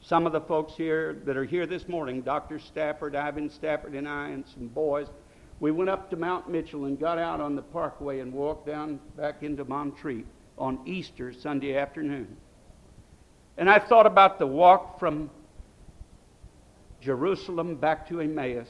some 0.00 0.26
of 0.26 0.32
the 0.32 0.40
folks 0.40 0.74
here 0.74 1.20
that 1.24 1.36
are 1.36 1.44
here 1.44 1.66
this 1.66 1.88
morning 1.88 2.22
Dr. 2.22 2.58
Stafford, 2.58 3.16
Ivan 3.16 3.50
Stafford, 3.50 3.94
and 3.94 4.08
I, 4.08 4.28
and 4.28 4.44
some 4.46 4.68
boys 4.68 5.08
we 5.58 5.70
went 5.70 5.88
up 5.88 6.10
to 6.10 6.16
Mount 6.16 6.50
Mitchell 6.50 6.84
and 6.84 6.98
got 6.98 7.18
out 7.18 7.40
on 7.40 7.56
the 7.56 7.62
parkway 7.62 8.20
and 8.20 8.32
walked 8.32 8.66
down 8.66 9.00
back 9.16 9.42
into 9.42 9.64
Montreat 9.64 10.26
on 10.58 10.80
Easter 10.86 11.32
Sunday 11.32 11.76
afternoon. 11.76 12.36
And 13.56 13.70
I 13.70 13.78
thought 13.78 14.06
about 14.06 14.38
the 14.38 14.46
walk 14.46 14.98
from 14.98 15.30
Jerusalem 17.00 17.76
back 17.76 18.06
to 18.08 18.20
Emmaus. 18.20 18.68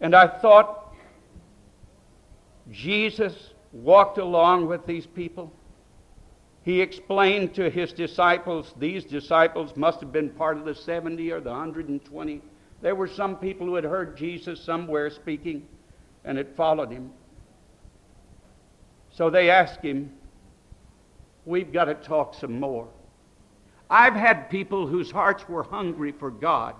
And 0.00 0.16
I 0.16 0.26
thought 0.26 0.94
Jesus 2.72 3.34
walked 3.72 4.18
along 4.18 4.66
with 4.66 4.84
these 4.84 5.06
people. 5.06 5.52
He 6.62 6.80
explained 6.80 7.54
to 7.54 7.70
his 7.70 7.92
disciples, 7.92 8.74
these 8.78 9.04
disciples 9.04 9.76
must 9.76 10.00
have 10.00 10.12
been 10.12 10.30
part 10.30 10.58
of 10.58 10.64
the 10.64 10.74
70 10.74 11.30
or 11.30 11.40
the 11.40 11.50
120 11.50 12.42
there 12.80 12.94
were 12.94 13.08
some 13.08 13.36
people 13.36 13.66
who 13.66 13.74
had 13.74 13.84
heard 13.84 14.16
Jesus 14.16 14.60
somewhere 14.62 15.10
speaking 15.10 15.66
and 16.24 16.38
had 16.38 16.54
followed 16.54 16.90
him. 16.90 17.10
So 19.10 19.30
they 19.30 19.50
asked 19.50 19.82
him, 19.82 20.12
We've 21.44 21.72
got 21.72 21.86
to 21.86 21.94
talk 21.94 22.34
some 22.34 22.60
more. 22.60 22.88
I've 23.88 24.14
had 24.14 24.50
people 24.50 24.86
whose 24.86 25.10
hearts 25.10 25.48
were 25.48 25.62
hungry 25.62 26.12
for 26.12 26.30
God 26.30 26.74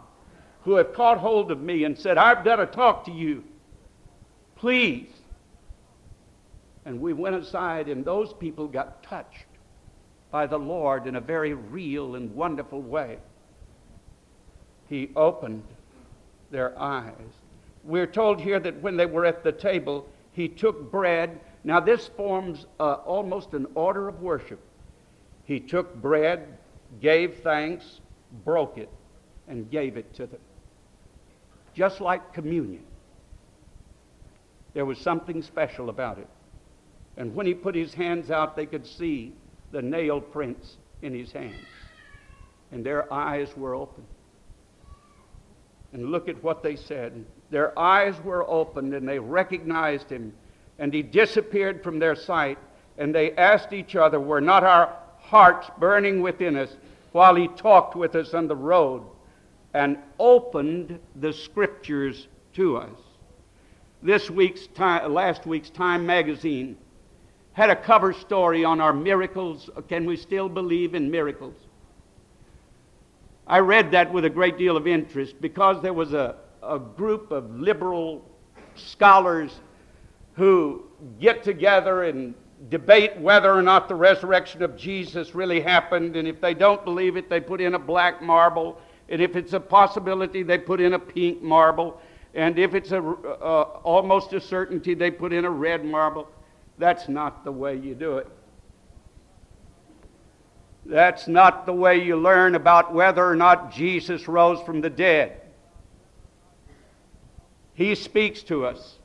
who 0.63 0.75
have 0.75 0.93
caught 0.93 1.17
hold 1.17 1.51
of 1.51 1.61
me 1.61 1.85
and 1.85 1.99
said, 1.99 2.19
I've 2.19 2.45
got 2.45 2.57
to 2.57 2.67
talk 2.67 3.07
to 3.07 3.11
you. 3.11 3.43
Please. 4.57 5.09
And 6.85 7.01
we 7.01 7.15
went 7.15 7.37
aside, 7.37 7.89
and 7.89 8.05
those 8.05 8.35
people 8.35 8.67
got 8.67 9.03
touched 9.03 9.47
by 10.31 10.47
the 10.47 10.59
Lord 10.59 11.07
in 11.07 11.17
a 11.17 11.21
very 11.21 11.55
real 11.55 12.15
and 12.15 12.35
wonderful 12.35 12.83
way. 12.83 13.19
He 14.89 15.11
opened 15.17 15.65
their 16.51 16.79
eyes. 16.79 17.13
We're 17.85 18.07
told 18.07 18.41
here 18.41 18.61
that 18.61 18.81
when 18.83 18.97
they 18.97 19.07
were 19.07 19.25
at 19.25 19.45
the 19.45 19.53
table, 19.53 20.07
he 20.33 20.49
took 20.49 20.91
bread. 20.91 21.41
Now, 21.65 21.81
this 21.81 22.09
forms 22.17 22.67
uh, 22.79 22.95
almost 23.05 23.55
an 23.55 23.67
order 23.75 24.09
of 24.09 24.21
worship. 24.21 24.61
He 25.45 25.61
took 25.61 25.95
bread, 25.95 26.59
gave 27.01 27.39
thanks, 27.43 28.01
broke 28.45 28.77
it, 28.77 28.91
and 29.47 29.71
gave 29.71 29.97
it 29.97 30.15
to 30.15 30.27
them. 30.27 30.41
Just 31.75 32.01
like 32.01 32.35
communion. 32.35 32.83
There 34.75 34.85
was 34.85 34.99
something 34.99 35.43
special 35.43 35.89
about 35.89 36.19
it. 36.19 36.29
And 37.17 37.35
when 37.35 37.47
he 37.47 37.55
put 37.55 37.75
his 37.75 37.95
hands 37.95 38.31
out, 38.31 38.57
they 38.57 38.67
could 38.67 38.87
see 38.87 39.33
the 39.71 39.83
nail 39.83 40.21
prints 40.21 40.77
in 41.03 41.15
his 41.15 41.33
hands. 41.33 41.67
And 42.73 42.85
their 42.85 43.13
eyes 43.13 43.57
were 43.57 43.75
open. 43.75 44.05
And 45.93 46.11
look 46.11 46.29
at 46.29 46.43
what 46.43 46.63
they 46.63 46.77
said. 46.77 47.25
Their 47.51 47.79
eyes 47.79 48.15
were 48.23 48.49
opened 48.49 48.93
and 48.95 49.09
they 49.09 49.19
recognized 49.19 50.11
him. 50.11 50.33
And 50.79 50.93
he 50.93 51.03
disappeared 51.03 51.83
from 51.83 51.99
their 51.99 52.15
sight. 52.15 52.59
And 52.99 53.15
they 53.15 53.33
asked 53.33 53.73
each 53.73 53.97
other, 53.97 54.21
Were 54.21 54.41
not 54.41 54.65
our 54.65 54.95
hearts 55.19 55.71
burning 55.79 56.21
within 56.21 56.57
us 56.57 56.77
while 57.13 57.35
he 57.35 57.49
talked 57.49 57.97
with 57.97 58.15
us 58.15 58.35
on 58.35 58.49
the 58.49 58.57
road 58.57 59.03
and 59.73 59.99
opened 60.19 60.99
the 61.17 61.33
scriptures 61.33 62.29
to 62.55 62.77
us? 62.77 62.99
This 64.03 64.31
week's 64.31 64.67
time, 64.69 65.13
last 65.13 65.47
week's 65.47 65.71
Time 65.71 66.07
magazine 66.07 66.77
had 67.59 67.71
a 67.71 67.77
cover 67.77 68.12
story 68.12 68.65
on 68.65 68.81
our 68.81 68.93
miracles. 68.93 69.69
Can 69.88 70.07
we 70.07 70.17
still 70.17 70.49
believe 70.49 70.95
in 70.95 71.11
miracles? 71.11 71.57
I 73.49 73.59
read 73.59 73.91
that 73.91 74.12
with 74.12 74.25
a 74.25 74.31
great 74.31 74.57
deal 74.57 74.77
of 74.77 74.87
interest 74.87 75.41
because 75.41 75.83
there 75.83 75.93
was 75.93 76.12
a, 76.12 76.37
a 76.62 76.79
group 76.79 77.33
of 77.33 77.50
liberal 77.59 78.25
scholars 78.77 79.59
who 80.35 80.85
get 81.19 81.43
together 81.43 82.05
and 82.05 82.33
debate 82.71 83.19
whether 83.19 83.53
or 83.53 83.62
not 83.62 83.88
the 83.88 83.95
resurrection 83.97 84.62
of 84.62 84.77
Jesus 84.77 85.35
really 85.35 85.61
happened. 85.61 86.15
And 86.15 86.29
if 86.29 86.41
they 86.41 86.55
don't 86.55 86.85
believe 86.85 87.17
it, 87.17 87.29
they 87.29 87.41
put 87.41 87.61
in 87.61 87.75
a 87.75 87.79
black 87.79 88.23
marble. 88.23 88.81
And 89.09 89.21
if 89.21 89.35
it's 89.35 89.53
a 89.53 89.59
possibility, 89.59 90.45
they 90.45 90.59
put 90.59 90.81
in 90.81 90.93
a 90.93 90.99
pink 91.00 91.43
marble. 91.43 92.00
And 92.35 92.57
if 92.57 92.75
it's 92.75 92.93
a, 92.93 93.03
uh, 93.03 93.81
almost 93.83 94.33
a 94.33 94.41
certainty, 94.41 94.95
they 94.95 95.11
put 95.11 95.33
in 95.33 95.45
a 95.45 95.50
red 95.50 95.85
marble. 95.85 96.29
That's 96.79 97.09
not 97.09 97.45
the 97.45 97.53
way 97.53 97.77
you 97.77 97.95
do 97.95 98.19
it. 98.19 98.29
That's 100.87 101.29
not 101.29 101.67
the 101.67 101.73
way 101.73 102.03
you 102.03 102.17
learn 102.17 102.55
about 102.55 102.95
whether 102.95 103.27
or 103.27 103.37
not 103.37 103.73
Jesus 103.73 104.27
rose 104.27 104.61
from 104.63 104.81
the 104.81 104.89
dead. 104.89 105.41
He 107.75 107.95
speaks 107.95 108.43
to 108.45 108.65
us. 108.65 108.99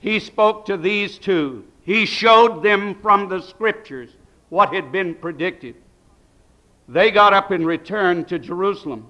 He 0.00 0.18
spoke 0.18 0.66
to 0.66 0.76
these 0.76 1.18
two. 1.18 1.64
He 1.82 2.04
showed 2.04 2.62
them 2.62 2.96
from 3.00 3.28
the 3.28 3.40
scriptures 3.40 4.10
what 4.48 4.74
had 4.74 4.90
been 4.90 5.14
predicted. 5.14 5.76
They 6.88 7.10
got 7.10 7.32
up 7.32 7.50
and 7.50 7.66
returned 7.66 8.28
to 8.28 8.38
Jerusalem, 8.38 9.06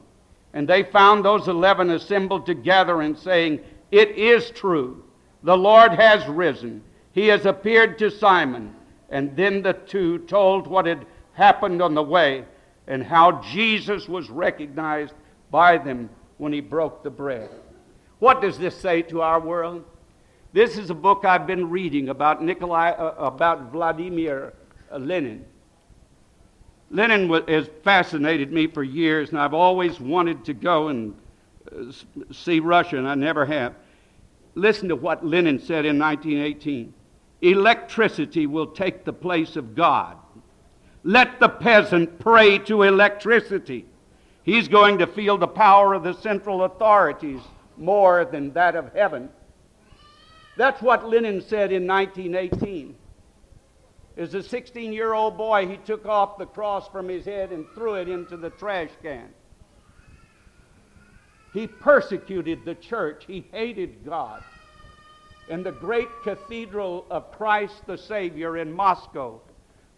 and 0.53 0.69
they 0.69 0.85
found 0.85 1.25
those 1.25 1.49
eleven 1.49 1.91
assembled 1.91 2.47
together 2.47 3.01
and 3.01 3.19
saying, 3.19 3.61
It 3.91 4.11
is 4.11 4.51
true, 4.51 5.05
the 5.43 5.57
Lord 5.57 5.93
has 5.93 6.27
risen. 6.29 6.83
He 7.14 7.28
has 7.28 7.47
appeared 7.47 7.97
to 8.00 8.11
Simon. 8.11 8.75
And 9.09 9.37
then 9.37 9.62
the 9.62 9.73
two 9.73 10.18
told 10.18 10.66
what 10.66 10.85
had 10.85 11.06
happened 11.35 11.80
on 11.80 11.94
the 11.94 12.02
way 12.02 12.44
and 12.88 13.04
how 13.04 13.40
Jesus 13.40 14.09
was 14.09 14.28
recognized 14.28 15.14
by 15.50 15.78
them 15.78 16.11
when 16.38 16.52
he 16.52 16.61
broke 16.61 17.04
the 17.04 17.11
bread. 17.11 17.49
What 18.18 18.42
does 18.42 18.59
this 18.59 18.76
say 18.76 19.02
to 19.02 19.23
our 19.23 19.38
world? 19.38 19.85
This 20.52 20.76
is 20.76 20.90
a 20.90 20.94
book 20.94 21.25
I've 21.25 21.47
been 21.47 21.71
reading 21.71 22.09
about 22.09 22.42
Nikolai, 22.42 22.90
uh, 22.90 23.14
about 23.25 23.71
Vladimir 23.71 24.52
uh, 24.90 24.99
Lenin. 24.99 25.44
Lenin 26.90 27.30
has 27.49 27.68
fascinated 27.85 28.52
me 28.52 28.66
for 28.66 28.83
years, 28.83 29.30
and 29.30 29.38
I've 29.38 29.54
always 29.54 30.00
wanted 30.00 30.44
to 30.47 30.54
go 30.54 30.88
and 30.88 31.14
uh, 31.71 31.92
see 32.33 32.59
Russia, 32.59 32.99
and 32.99 33.09
I 33.09 33.14
never 33.14 33.47
have. 33.47 33.75
Listen 34.56 34.88
to 34.88 34.97
what 34.97 35.25
Lenin 35.25 35.61
said 35.61 35.84
in 35.86 35.99
1918 35.99 36.93
Electricity 37.45 38.47
will 38.47 38.69
take 38.69 39.04
the 39.04 39.13
place 39.13 39.57
of 39.57 39.75
God. 39.75 40.17
Let 41.02 41.41
the 41.41 41.49
peasant 41.50 42.19
pray 42.19 42.59
to 42.61 42.85
electricity. 42.85 43.85
He's 44.43 44.67
going 44.67 44.99
to 44.99 45.07
feel 45.07 45.37
the 45.37 45.47
power 45.47 45.93
of 45.93 46.02
the 46.02 46.15
central 46.15 46.65
authorities 46.65 47.43
more 47.76 48.25
than 48.25 48.54
that 48.54 48.76
of 48.76 48.95
heaven. 48.95 49.28
That's 50.57 50.80
what 50.80 51.07
Lenin 51.07 51.43
said 51.43 51.71
in 51.71 51.87
1918. 51.87 52.97
As 54.17 54.33
a 54.33 54.43
16 54.43 54.93
year 54.95 55.13
old 55.13 55.37
boy, 55.37 55.67
he 55.67 55.76
took 55.78 56.07
off 56.07 56.39
the 56.39 56.47
cross 56.47 56.89
from 56.89 57.09
his 57.09 57.26
head 57.26 57.52
and 57.52 57.67
threw 57.75 57.95
it 57.95 58.09
into 58.09 58.39
the 58.39 58.50
trash 58.50 58.91
can. 59.02 59.28
He 61.52 61.67
persecuted 61.67 62.65
the 62.65 62.75
church, 62.75 63.25
he 63.26 63.45
hated 63.52 64.04
God. 64.04 64.43
And 65.49 65.65
the 65.65 65.73
great 65.73 66.09
cathedral 66.23 67.07
of 67.11 67.30
Christ 67.33 67.87
the 67.87 67.99
Savior 67.99 68.57
in 68.57 68.73
Moscow 68.73 69.41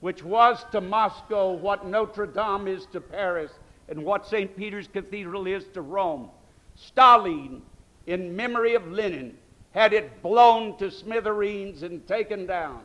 which 0.00 0.22
was 0.22 0.64
to 0.72 0.80
Moscow 0.80 1.52
what 1.52 1.86
Notre 1.86 2.26
Dame 2.26 2.68
is 2.68 2.86
to 2.92 3.00
Paris 3.00 3.52
and 3.88 4.04
what 4.04 4.26
St. 4.26 4.56
Peter's 4.56 4.88
Cathedral 4.88 5.46
is 5.46 5.64
to 5.74 5.82
Rome. 5.82 6.30
Stalin, 6.74 7.62
in 8.06 8.36
memory 8.36 8.74
of 8.74 8.86
Lenin, 8.90 9.36
had 9.72 9.92
it 9.92 10.22
blown 10.22 10.76
to 10.78 10.90
smithereens 10.90 11.82
and 11.82 12.06
taken 12.06 12.46
down. 12.46 12.82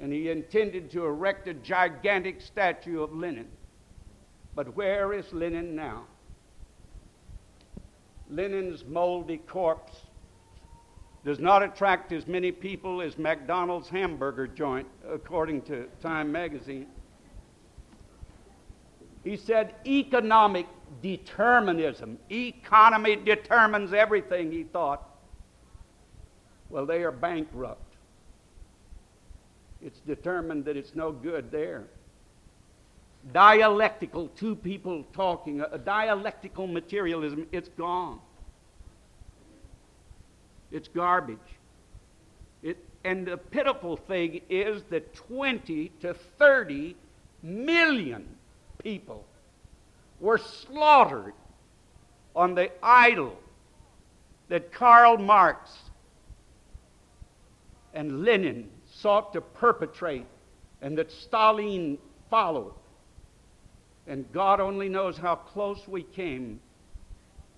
And 0.00 0.12
he 0.12 0.30
intended 0.30 0.90
to 0.92 1.04
erect 1.04 1.48
a 1.48 1.54
gigantic 1.54 2.40
statue 2.40 3.02
of 3.02 3.14
Lenin. 3.14 3.48
But 4.54 4.76
where 4.76 5.12
is 5.12 5.32
Lenin 5.32 5.74
now? 5.74 6.04
Lenin's 8.30 8.84
moldy 8.84 9.38
corpse 9.38 10.02
does 11.28 11.38
not 11.38 11.62
attract 11.62 12.10
as 12.12 12.26
many 12.26 12.50
people 12.50 13.02
as 13.02 13.18
McDonald's 13.18 13.86
hamburger 13.90 14.46
joint, 14.46 14.86
according 15.06 15.60
to 15.60 15.86
Time 16.00 16.32
magazine. 16.32 16.86
He 19.24 19.36
said 19.36 19.74
economic 19.86 20.66
determinism. 21.02 22.18
Economy 22.30 23.16
determines 23.16 23.92
everything, 23.92 24.50
he 24.50 24.62
thought. 24.62 25.06
Well, 26.70 26.86
they 26.86 27.02
are 27.02 27.12
bankrupt. 27.12 27.96
It's 29.82 30.00
determined 30.00 30.64
that 30.64 30.78
it's 30.78 30.94
no 30.94 31.12
good 31.12 31.50
there. 31.50 31.84
Dialectical, 33.34 34.28
two 34.28 34.56
people 34.56 35.04
talking, 35.12 35.60
a 35.60 35.76
dialectical 35.76 36.66
materialism, 36.66 37.46
it's 37.52 37.68
gone. 37.68 38.18
It's 40.70 40.88
garbage. 40.88 41.38
It, 42.62 42.78
and 43.04 43.26
the 43.26 43.36
pitiful 43.36 43.96
thing 43.96 44.40
is 44.48 44.82
that 44.90 45.14
20 45.14 45.92
to 46.00 46.14
30 46.38 46.96
million 47.42 48.26
people 48.82 49.24
were 50.20 50.38
slaughtered 50.38 51.34
on 52.34 52.54
the 52.54 52.70
idol 52.82 53.38
that 54.48 54.72
Karl 54.72 55.18
Marx 55.18 55.70
and 57.94 58.24
Lenin 58.24 58.68
sought 58.86 59.32
to 59.32 59.40
perpetrate 59.40 60.26
and 60.82 60.96
that 60.98 61.10
Stalin 61.10 61.98
followed. 62.30 62.74
And 64.06 64.30
God 64.32 64.60
only 64.60 64.88
knows 64.88 65.18
how 65.18 65.36
close 65.36 65.86
we 65.86 66.02
came 66.02 66.60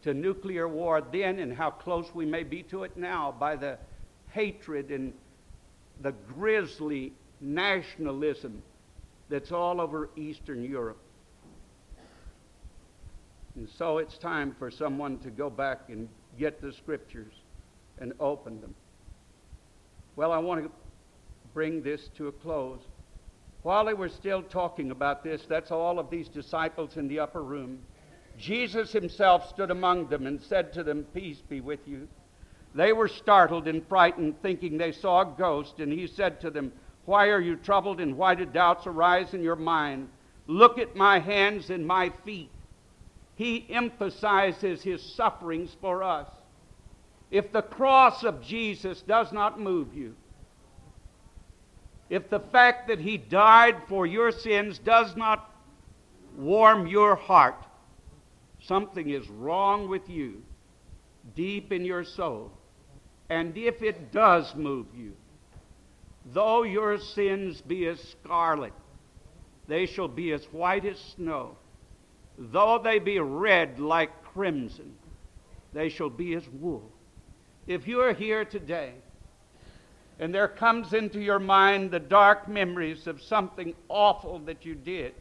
to 0.03 0.15
nuclear 0.15 0.67
war 0.67 1.01
then 1.13 1.39
and 1.39 1.53
how 1.53 1.71
close 1.71 2.15
we 2.15 2.25
may 2.25 2.43
be 2.43 2.63
to 2.65 2.85
it 2.85 2.97
now 2.97 3.35
by 3.39 3.57
the 3.57 3.79
hatred 4.31 4.91
and 4.91 5.13
the 6.01 6.13
grisly 6.35 7.13
nationalism 7.41 8.63
that's 9.29 9.53
all 9.53 9.81
over 9.81 10.11
Eastern 10.17 10.65
Europe. 10.65 11.01
And 13.57 13.69
so 13.69 13.99
it's 13.99 14.17
time 14.19 14.55
for 14.59 14.71
someone 14.71 15.19
to 15.19 15.31
go 15.31 15.51
back 15.51 15.83
and 15.89 16.09
get 16.39 16.61
the 16.61 16.73
scriptures 16.73 17.33
and 17.99 18.13
open 18.21 18.61
them. 18.61 18.75
Well, 20.17 20.33
I 20.33 20.39
want 20.39 20.65
to 20.65 20.71
bring 21.53 21.83
this 21.83 22.09
to 22.17 22.29
a 22.29 22.33
close. 22.33 22.81
While 23.63 23.85
they 23.85 23.95
were 23.95 24.09
still 24.09 24.43
talking 24.43 24.91
about 24.91 25.23
this, 25.23 25.43
that's 25.49 25.71
all 25.71 25.99
of 25.99 26.11
these 26.11 26.29
disciples 26.29 26.97
in 26.97 27.09
the 27.09 27.19
upper 27.19 27.43
room. 27.43 27.81
Jesus 28.41 28.91
himself 28.91 29.49
stood 29.51 29.71
among 29.71 30.09
them 30.09 30.27
and 30.27 30.41
said 30.41 30.73
to 30.73 30.83
them, 30.83 31.05
Peace 31.15 31.43
be 31.49 31.61
with 31.61 31.87
you. 31.87 32.09
They 32.75 32.93
were 32.93 33.09
startled 33.09 33.69
and 33.69 33.87
frightened, 33.87 34.41
thinking 34.41 34.79
they 34.79 34.93
saw 34.93 35.21
a 35.21 35.35
ghost, 35.37 35.79
and 35.79 35.93
he 35.93 36.07
said 36.07 36.41
to 36.41 36.51
them, 36.51 36.73
Why 37.05 37.29
are 37.29 37.41
you 37.41 37.57
troubled, 37.57 38.01
and 38.01 38.17
why 38.17 38.35
do 38.35 38.47
doubts 38.47 38.87
arise 38.87 39.35
in 39.35 39.43
your 39.43 39.57
mind? 39.57 40.09
Look 40.47 40.79
at 40.79 40.97
my 40.97 41.19
hands 41.19 41.71
and 41.71 41.87
my 41.87 42.13
feet. 42.25 42.51
He 43.37 43.67
emphasizes 43.71 44.83
his 44.83 45.03
sufferings 45.03 45.77
for 45.81 46.03
us. 46.03 46.29
If 47.31 47.53
the 47.53 47.63
cross 47.63 48.25
of 48.25 48.43
Jesus 48.43 49.03
does 49.03 49.33
not 49.33 49.61
move 49.61 49.95
you, 49.95 50.15
if 52.09 52.29
the 52.29 52.41
fact 52.41 52.89
that 52.89 52.99
he 52.99 53.17
died 53.17 53.77
for 53.89 54.05
your 54.07 54.33
sins 54.33 54.79
does 54.79 55.15
not 55.15 55.49
warm 56.37 56.87
your 56.89 57.15
heart, 57.15 57.65
Something 58.63 59.11
is 59.11 59.29
wrong 59.29 59.89
with 59.89 60.09
you 60.09 60.43
deep 61.35 61.73
in 61.73 61.85
your 61.85 62.05
soul. 62.05 62.53
And 63.29 63.57
if 63.57 63.83
it 63.83 64.13
does 64.13 64.55
move 64.55 64.87
you, 64.97 65.15
Though 66.27 66.63
your 66.63 66.99
sins 66.99 67.61
be 67.61 67.87
as 67.87 68.01
scarlet, 68.01 68.73
they 69.67 69.87
shall 69.87 70.09
be 70.09 70.33
as 70.33 70.45
white 70.47 70.85
as 70.85 70.99
snow. 70.99 71.57
Though 72.39 72.79
they 72.83 72.99
be 72.99 73.19
red 73.19 73.79
like 73.79 74.25
crimson, 74.25 74.95
they 75.73 75.89
shall 75.89 76.11
be 76.11 76.35
as 76.35 76.49
wool. 76.49 76.91
If 77.67 77.87
you 77.87 78.01
are 78.01 78.15
here 78.15 78.45
today 78.45 78.95
and 80.19 80.35
there 80.35 80.49
comes 80.49 80.93
into 80.93 81.21
your 81.21 81.39
mind 81.39 81.91
the 81.91 82.01
dark 82.01 82.49
memories 82.49 83.07
of 83.07 83.23
something 83.23 83.75
awful 83.89 84.39
that 84.41 84.65
you 84.65 84.75
did, 84.75 85.15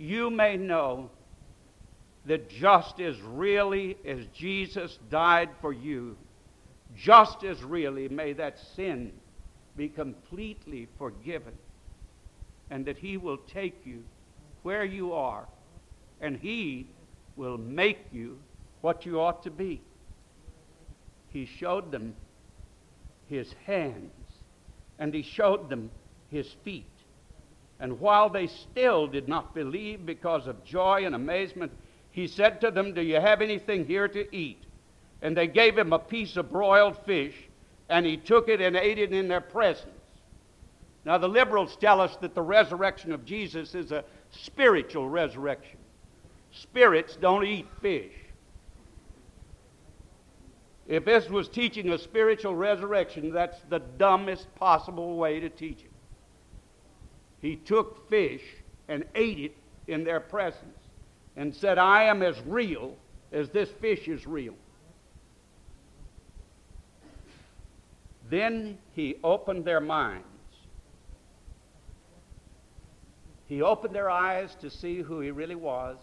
you 0.00 0.30
may 0.30 0.56
know 0.56 1.10
that 2.24 2.48
just 2.48 3.00
as 3.00 3.20
really 3.20 3.98
as 4.06 4.24
Jesus 4.34 4.98
died 5.10 5.50
for 5.60 5.74
you, 5.74 6.16
just 6.96 7.44
as 7.44 7.62
really 7.62 8.08
may 8.08 8.32
that 8.32 8.58
sin 8.74 9.12
be 9.76 9.88
completely 9.88 10.88
forgiven, 10.96 11.52
and 12.70 12.86
that 12.86 12.96
He 12.96 13.18
will 13.18 13.36
take 13.36 13.82
you 13.84 14.02
where 14.62 14.84
you 14.84 15.12
are, 15.12 15.46
and 16.20 16.36
He 16.36 16.88
will 17.36 17.58
make 17.58 18.06
you 18.10 18.38
what 18.80 19.04
you 19.04 19.20
ought 19.20 19.42
to 19.42 19.50
be. 19.50 19.82
He 21.28 21.44
showed 21.44 21.92
them 21.92 22.14
His 23.28 23.52
hands, 23.66 24.12
and 24.98 25.12
He 25.12 25.22
showed 25.22 25.68
them 25.68 25.90
His 26.30 26.50
feet. 26.64 26.86
And 27.80 27.98
while 27.98 28.28
they 28.28 28.46
still 28.46 29.06
did 29.06 29.26
not 29.26 29.54
believe 29.54 30.04
because 30.04 30.46
of 30.46 30.62
joy 30.64 31.06
and 31.06 31.14
amazement, 31.14 31.72
he 32.10 32.26
said 32.26 32.60
to 32.60 32.70
them, 32.70 32.92
Do 32.92 33.00
you 33.00 33.20
have 33.20 33.40
anything 33.40 33.86
here 33.86 34.06
to 34.06 34.36
eat? 34.36 34.62
And 35.22 35.34
they 35.36 35.46
gave 35.46 35.78
him 35.78 35.92
a 35.92 35.98
piece 35.98 36.36
of 36.36 36.52
broiled 36.52 36.98
fish, 37.06 37.34
and 37.88 38.04
he 38.04 38.18
took 38.18 38.48
it 38.48 38.60
and 38.60 38.76
ate 38.76 38.98
it 38.98 39.12
in 39.12 39.28
their 39.28 39.40
presence. 39.40 39.94
Now, 41.06 41.16
the 41.16 41.28
liberals 41.28 41.76
tell 41.76 42.00
us 42.00 42.16
that 42.16 42.34
the 42.34 42.42
resurrection 42.42 43.12
of 43.12 43.24
Jesus 43.24 43.74
is 43.74 43.90
a 43.90 44.04
spiritual 44.30 45.08
resurrection. 45.08 45.78
Spirits 46.52 47.16
don't 47.16 47.44
eat 47.44 47.66
fish. 47.80 48.12
If 50.86 51.04
this 51.04 51.30
was 51.30 51.48
teaching 51.48 51.90
a 51.90 51.98
spiritual 51.98 52.54
resurrection, 52.54 53.32
that's 53.32 53.58
the 53.70 53.78
dumbest 53.78 54.54
possible 54.56 55.16
way 55.16 55.40
to 55.40 55.48
teach 55.48 55.82
it. 55.84 55.89
He 57.40 57.56
took 57.56 58.08
fish 58.08 58.42
and 58.88 59.04
ate 59.14 59.38
it 59.38 59.56
in 59.86 60.04
their 60.04 60.20
presence 60.20 60.78
and 61.36 61.54
said, 61.54 61.78
I 61.78 62.04
am 62.04 62.22
as 62.22 62.40
real 62.46 62.96
as 63.32 63.48
this 63.50 63.70
fish 63.70 64.08
is 64.08 64.26
real. 64.26 64.54
Then 68.28 68.78
he 68.92 69.16
opened 69.24 69.64
their 69.64 69.80
minds. 69.80 70.26
He 73.46 73.62
opened 73.62 73.94
their 73.94 74.10
eyes 74.10 74.54
to 74.60 74.70
see 74.70 74.98
who 74.98 75.20
he 75.20 75.32
really 75.32 75.56
was. 75.56 75.96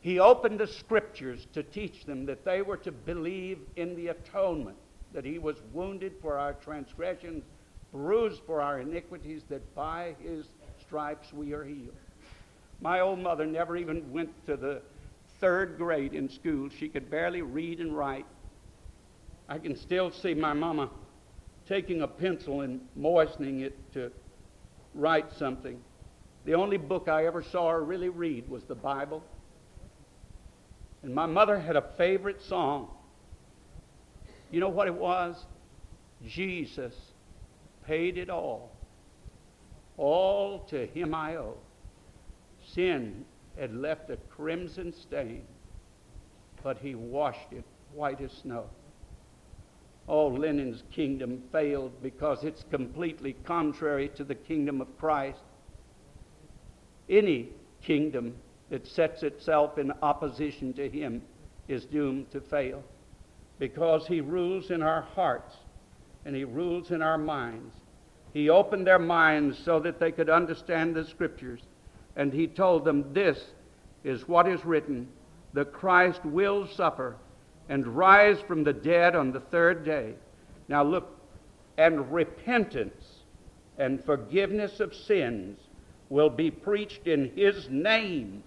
He 0.00 0.18
opened 0.18 0.60
the 0.60 0.66
scriptures 0.66 1.46
to 1.52 1.62
teach 1.62 2.04
them 2.04 2.26
that 2.26 2.44
they 2.44 2.62
were 2.62 2.76
to 2.78 2.92
believe 2.92 3.58
in 3.76 3.94
the 3.96 4.08
atonement, 4.08 4.76
that 5.12 5.24
he 5.24 5.38
was 5.38 5.56
wounded 5.72 6.14
for 6.22 6.38
our 6.38 6.54
transgressions, 6.54 7.44
bruised 7.94 8.42
for 8.44 8.60
our 8.60 8.80
iniquities, 8.80 9.42
that 9.48 9.72
by 9.76 10.16
his 10.20 10.46
stripes 10.80 11.32
we 11.32 11.52
are 11.52 11.62
healed. 11.62 11.94
My 12.80 12.98
old 12.98 13.20
mother 13.20 13.46
never 13.46 13.76
even 13.76 14.12
went 14.12 14.30
to 14.46 14.56
the 14.56 14.82
third 15.40 15.78
grade 15.78 16.12
in 16.12 16.28
school. 16.28 16.68
She 16.76 16.88
could 16.88 17.08
barely 17.08 17.40
read 17.40 17.78
and 17.78 17.96
write. 17.96 18.26
I 19.48 19.58
can 19.58 19.76
still 19.76 20.10
see 20.10 20.34
my 20.34 20.52
mama 20.52 20.90
taking 21.68 22.02
a 22.02 22.08
pencil 22.08 22.62
and 22.62 22.80
moistening 22.96 23.60
it 23.60 23.76
to 23.92 24.10
write 24.92 25.32
something. 25.32 25.80
The 26.46 26.54
only 26.54 26.78
book 26.78 27.08
I 27.08 27.26
ever 27.26 27.44
saw 27.44 27.70
her 27.70 27.84
really 27.84 28.08
read 28.08 28.48
was 28.50 28.64
the 28.64 28.74
Bible. 28.74 29.22
And 31.04 31.14
my 31.14 31.26
mother 31.26 31.60
had 31.60 31.76
a 31.76 31.84
favorite 31.96 32.42
song. 32.42 32.88
You 34.50 34.58
know 34.58 34.68
what 34.68 34.88
it 34.88 34.94
was? 34.94 35.36
Jesus 36.26 36.94
paid 37.86 38.18
it 38.18 38.30
all. 38.30 38.72
All 39.96 40.60
to 40.70 40.86
him 40.86 41.14
I 41.14 41.36
owe. 41.36 41.56
Sin 42.64 43.24
had 43.58 43.74
left 43.74 44.10
a 44.10 44.16
crimson 44.16 44.92
stain, 44.92 45.44
but 46.62 46.78
he 46.78 46.94
washed 46.94 47.52
it 47.52 47.64
white 47.92 48.20
as 48.20 48.32
snow. 48.32 48.66
Oh, 50.08 50.26
Lenin's 50.28 50.82
kingdom 50.92 51.42
failed 51.50 52.02
because 52.02 52.44
it's 52.44 52.64
completely 52.70 53.34
contrary 53.44 54.08
to 54.16 54.24
the 54.24 54.34
kingdom 54.34 54.80
of 54.80 54.98
Christ. 54.98 55.40
Any 57.08 57.50
kingdom 57.82 58.34
that 58.70 58.86
sets 58.86 59.22
itself 59.22 59.78
in 59.78 59.92
opposition 60.02 60.72
to 60.74 60.88
him 60.88 61.22
is 61.68 61.84
doomed 61.84 62.30
to 62.32 62.40
fail 62.40 62.82
because 63.58 64.06
he 64.06 64.20
rules 64.20 64.70
in 64.70 64.82
our 64.82 65.02
hearts 65.02 65.54
and 66.24 66.34
he 66.34 66.44
rules 66.44 66.90
in 66.90 67.02
our 67.02 67.18
minds 67.18 67.74
he 68.34 68.50
opened 68.50 68.84
their 68.84 68.98
minds 68.98 69.56
so 69.56 69.78
that 69.78 70.00
they 70.00 70.10
could 70.10 70.28
understand 70.28 70.94
the 70.94 71.04
scriptures. 71.04 71.60
And 72.16 72.32
he 72.32 72.48
told 72.48 72.84
them, 72.84 73.14
This 73.14 73.52
is 74.02 74.28
what 74.28 74.46
is 74.48 74.64
written 74.64 75.08
the 75.54 75.64
Christ 75.64 76.24
will 76.24 76.66
suffer 76.66 77.16
and 77.68 77.86
rise 77.86 78.40
from 78.40 78.64
the 78.64 78.72
dead 78.72 79.14
on 79.14 79.30
the 79.30 79.38
third 79.38 79.84
day. 79.84 80.14
Now 80.66 80.82
look, 80.82 81.16
and 81.78 82.12
repentance 82.12 83.20
and 83.78 84.04
forgiveness 84.04 84.80
of 84.80 84.94
sins 84.94 85.60
will 86.08 86.30
be 86.30 86.50
preached 86.50 87.06
in 87.06 87.30
his 87.36 87.68
name 87.70 88.42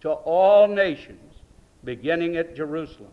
to 0.00 0.10
all 0.10 0.68
nations, 0.68 1.34
beginning 1.82 2.36
at 2.36 2.54
Jerusalem. 2.54 3.10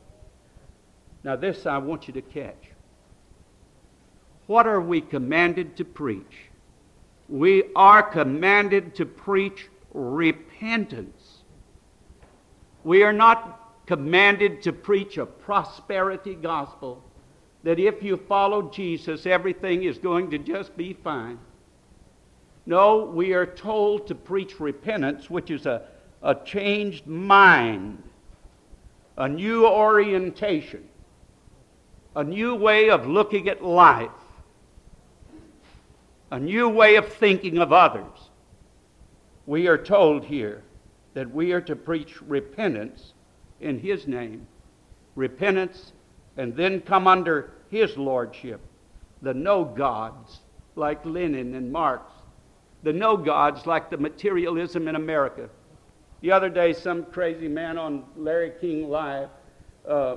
Now, 1.24 1.36
this 1.36 1.66
I 1.66 1.80
want 1.80 2.08
you 2.08 2.14
to 2.14 2.22
catch. 2.22 2.71
What 4.48 4.68
are 4.68 4.82
we 4.82 5.02
commanded 5.02 5.78
to 5.78 5.86
preach? 5.86 6.50
We 7.30 7.64
are 7.76 8.04
commanded 8.04 8.96
to 8.96 9.06
preach 9.06 9.70
repentance. 9.94 11.44
We 12.84 13.04
are 13.04 13.14
not 13.14 13.86
commanded 13.86 14.62
to 14.64 14.74
preach 14.74 15.18
a 15.18 15.26
prosperity 15.26 16.36
gospel 16.36 17.04
that 17.64 17.80
if 17.80 18.02
you 18.02 18.18
follow 18.18 18.70
Jesus, 18.70 19.26
everything 19.26 19.84
is 19.84 19.98
going 19.98 20.32
to 20.32 20.38
just 20.38 20.76
be 20.76 20.94
fine. 20.94 21.38
No, 22.66 23.06
we 23.06 23.34
are 23.34 23.46
told 23.46 24.08
to 24.08 24.16
preach 24.16 24.60
repentance, 24.60 25.30
which 25.30 25.52
is 25.52 25.66
a, 25.66 25.84
a 26.22 26.36
changed 26.36 27.08
mind, 27.08 28.02
a 29.18 29.28
new 29.28 29.68
orientation, 29.68 30.88
a 32.16 32.24
new 32.24 32.56
way 32.56 32.90
of 32.90 33.08
looking 33.08 33.48
at 33.48 33.64
life 33.64 34.10
a 36.32 36.40
new 36.40 36.70
way 36.70 36.96
of 36.96 37.08
thinking 37.14 37.58
of 37.58 37.74
others. 37.74 38.30
We 39.46 39.68
are 39.68 39.78
told 39.78 40.24
here 40.24 40.64
that 41.14 41.30
we 41.30 41.52
are 41.52 41.62
to 41.62 41.76
preach 41.76 42.22
repentance 42.22 43.14
in 43.60 43.78
His 43.80 44.08
name, 44.08 44.48
repentance, 45.16 45.92
and 46.38 46.56
then 46.56 46.82
come 46.82 47.06
under 47.06 47.52
His 47.70 47.98
lordship. 47.98 48.62
The 49.22 49.34
no 49.34 49.66
gods 49.66 50.40
like 50.76 51.06
Lenin 51.06 51.54
and 51.54 51.72
Marx, 51.72 52.12
the 52.84 52.94
no 52.94 53.18
gods 53.18 53.68
like 53.68 53.90
the 53.90 53.98
materialism 53.98 54.88
in 54.88 54.96
America. 54.96 55.50
The 56.22 56.32
other 56.32 56.50
day, 56.50 56.72
some 56.72 57.06
crazy 57.06 57.48
man 57.48 57.78
on 57.78 58.06
Larry 58.16 58.54
King 58.62 58.90
Live 58.90 59.30
uh, 59.88 60.16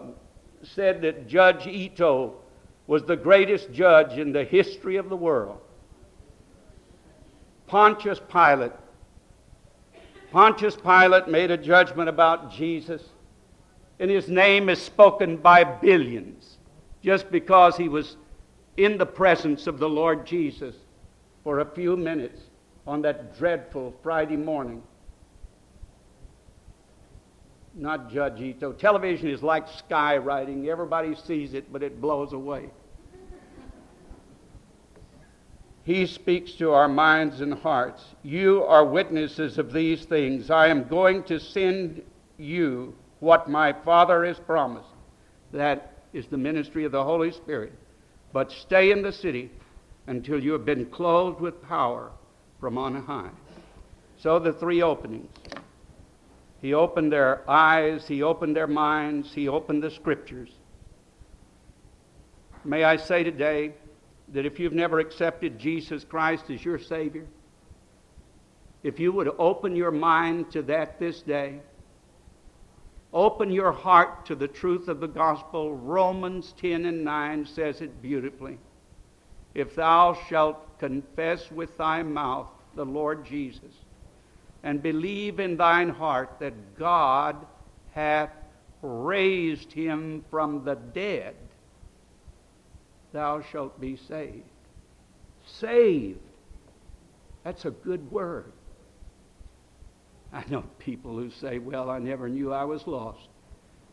said 0.62 1.02
that 1.02 1.26
Judge 1.26 1.66
Ito 1.66 2.34
was 2.86 3.02
the 3.02 3.16
greatest 3.16 3.72
judge 3.72 4.18
in 4.18 4.32
the 4.32 4.44
history 4.44 4.96
of 4.96 5.08
the 5.08 5.16
world. 5.16 5.60
Pontius 7.66 8.20
Pilate. 8.30 8.72
Pontius 10.30 10.76
Pilate 10.76 11.28
made 11.28 11.50
a 11.50 11.56
judgment 11.56 12.08
about 12.08 12.52
Jesus, 12.52 13.02
and 13.98 14.10
his 14.10 14.28
name 14.28 14.68
is 14.68 14.80
spoken 14.80 15.36
by 15.36 15.64
billions 15.64 16.58
just 17.02 17.30
because 17.30 17.76
he 17.76 17.88
was 17.88 18.16
in 18.76 18.98
the 18.98 19.06
presence 19.06 19.66
of 19.66 19.78
the 19.78 19.88
Lord 19.88 20.26
Jesus 20.26 20.74
for 21.44 21.60
a 21.60 21.64
few 21.64 21.96
minutes 21.96 22.40
on 22.86 23.02
that 23.02 23.38
dreadful 23.38 23.94
Friday 24.02 24.36
morning. 24.36 24.82
Not 27.74 28.10
Judge 28.10 28.40
Ito. 28.40 28.72
Television 28.72 29.28
is 29.28 29.42
like 29.42 29.68
skywriting. 29.68 30.66
Everybody 30.68 31.14
sees 31.14 31.54
it, 31.54 31.72
but 31.72 31.82
it 31.82 32.00
blows 32.00 32.32
away. 32.32 32.70
He 35.84 36.06
speaks 36.06 36.52
to 36.52 36.72
our 36.72 36.88
minds 36.88 37.42
and 37.42 37.52
hearts. 37.52 38.02
You 38.22 38.64
are 38.64 38.84
witnesses 38.84 39.58
of 39.58 39.72
these 39.72 40.06
things. 40.06 40.50
I 40.50 40.68
am 40.68 40.88
going 40.88 41.24
to 41.24 41.38
send 41.38 42.02
you 42.38 42.94
what 43.20 43.50
my 43.50 43.72
Father 43.72 44.24
has 44.24 44.38
promised. 44.38 44.88
That 45.52 45.92
is 46.14 46.26
the 46.26 46.38
ministry 46.38 46.84
of 46.84 46.92
the 46.92 47.04
Holy 47.04 47.30
Spirit. 47.32 47.74
But 48.32 48.50
stay 48.50 48.92
in 48.92 49.02
the 49.02 49.12
city 49.12 49.50
until 50.06 50.42
you 50.42 50.52
have 50.52 50.64
been 50.64 50.86
clothed 50.86 51.40
with 51.40 51.62
power 51.62 52.10
from 52.60 52.78
on 52.78 53.02
high. 53.02 53.30
So 54.16 54.38
the 54.38 54.54
three 54.54 54.82
openings. 54.82 55.30
He 56.62 56.72
opened 56.72 57.12
their 57.12 57.48
eyes, 57.48 58.08
he 58.08 58.22
opened 58.22 58.56
their 58.56 58.66
minds, 58.66 59.34
he 59.34 59.48
opened 59.48 59.82
the 59.82 59.90
scriptures. 59.90 60.48
May 62.64 62.84
I 62.84 62.96
say 62.96 63.22
today 63.22 63.74
that 64.32 64.46
if 64.46 64.58
you've 64.58 64.72
never 64.72 65.00
accepted 65.00 65.58
Jesus 65.58 66.04
Christ 66.04 66.50
as 66.50 66.64
your 66.64 66.78
Savior, 66.78 67.26
if 68.82 69.00
you 69.00 69.12
would 69.12 69.30
open 69.38 69.76
your 69.76 69.90
mind 69.90 70.50
to 70.52 70.62
that 70.62 70.98
this 70.98 71.22
day, 71.22 71.60
open 73.12 73.50
your 73.50 73.72
heart 73.72 74.26
to 74.26 74.34
the 74.34 74.48
truth 74.48 74.88
of 74.88 75.00
the 75.00 75.08
gospel, 75.08 75.74
Romans 75.74 76.54
10 76.60 76.84
and 76.84 77.04
9 77.04 77.46
says 77.46 77.80
it 77.80 78.02
beautifully. 78.02 78.58
If 79.54 79.74
thou 79.74 80.18
shalt 80.28 80.78
confess 80.78 81.50
with 81.50 81.76
thy 81.78 82.02
mouth 82.02 82.48
the 82.74 82.84
Lord 82.84 83.24
Jesus, 83.24 83.72
and 84.64 84.82
believe 84.82 85.40
in 85.40 85.56
thine 85.56 85.90
heart 85.90 86.36
that 86.40 86.76
God 86.76 87.36
hath 87.92 88.30
raised 88.82 89.72
him 89.72 90.24
from 90.30 90.64
the 90.64 90.74
dead, 90.74 91.36
thou 93.14 93.40
shalt 93.50 93.80
be 93.80 93.96
saved. 93.96 94.42
Saved. 95.46 96.18
That's 97.44 97.64
a 97.64 97.70
good 97.70 98.10
word. 98.10 98.52
I 100.32 100.44
know 100.50 100.64
people 100.78 101.16
who 101.16 101.30
say, 101.30 101.58
Well, 101.58 101.88
I 101.88 102.00
never 102.00 102.28
knew 102.28 102.52
I 102.52 102.64
was 102.64 102.86
lost. 102.86 103.28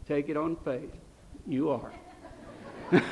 Take 0.08 0.28
it 0.28 0.36
on 0.36 0.58
faith. 0.66 0.90
You 1.48 1.70
are. 1.70 1.94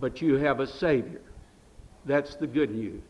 but 0.00 0.22
you 0.22 0.36
have 0.36 0.60
a 0.60 0.66
Savior. 0.66 1.20
That's 2.06 2.34
the 2.36 2.46
good 2.46 2.70
news. 2.70 3.02